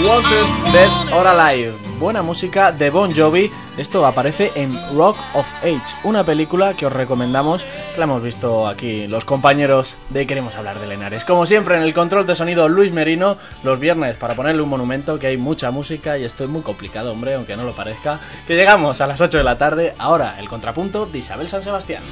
[0.03, 1.73] Wanted, Dead or Alive.
[2.01, 3.51] Buena música de Bon Jovi.
[3.77, 7.65] Esto aparece en Rock of Age, una película que os recomendamos,
[7.97, 11.25] la hemos visto aquí los compañeros de Queremos hablar de Lenares.
[11.25, 15.19] Como siempre, en el control de sonido Luis Merino, los viernes para ponerle un monumento,
[15.19, 18.19] que hay mucha música y esto es muy complicado, hombre, aunque no lo parezca.
[18.49, 22.03] Que llegamos a las 8 de la tarde, ahora el contrapunto de Isabel San Sebastián.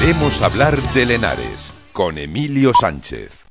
[0.00, 3.49] Queremos hablar de Lenares con Emilio Sánchez.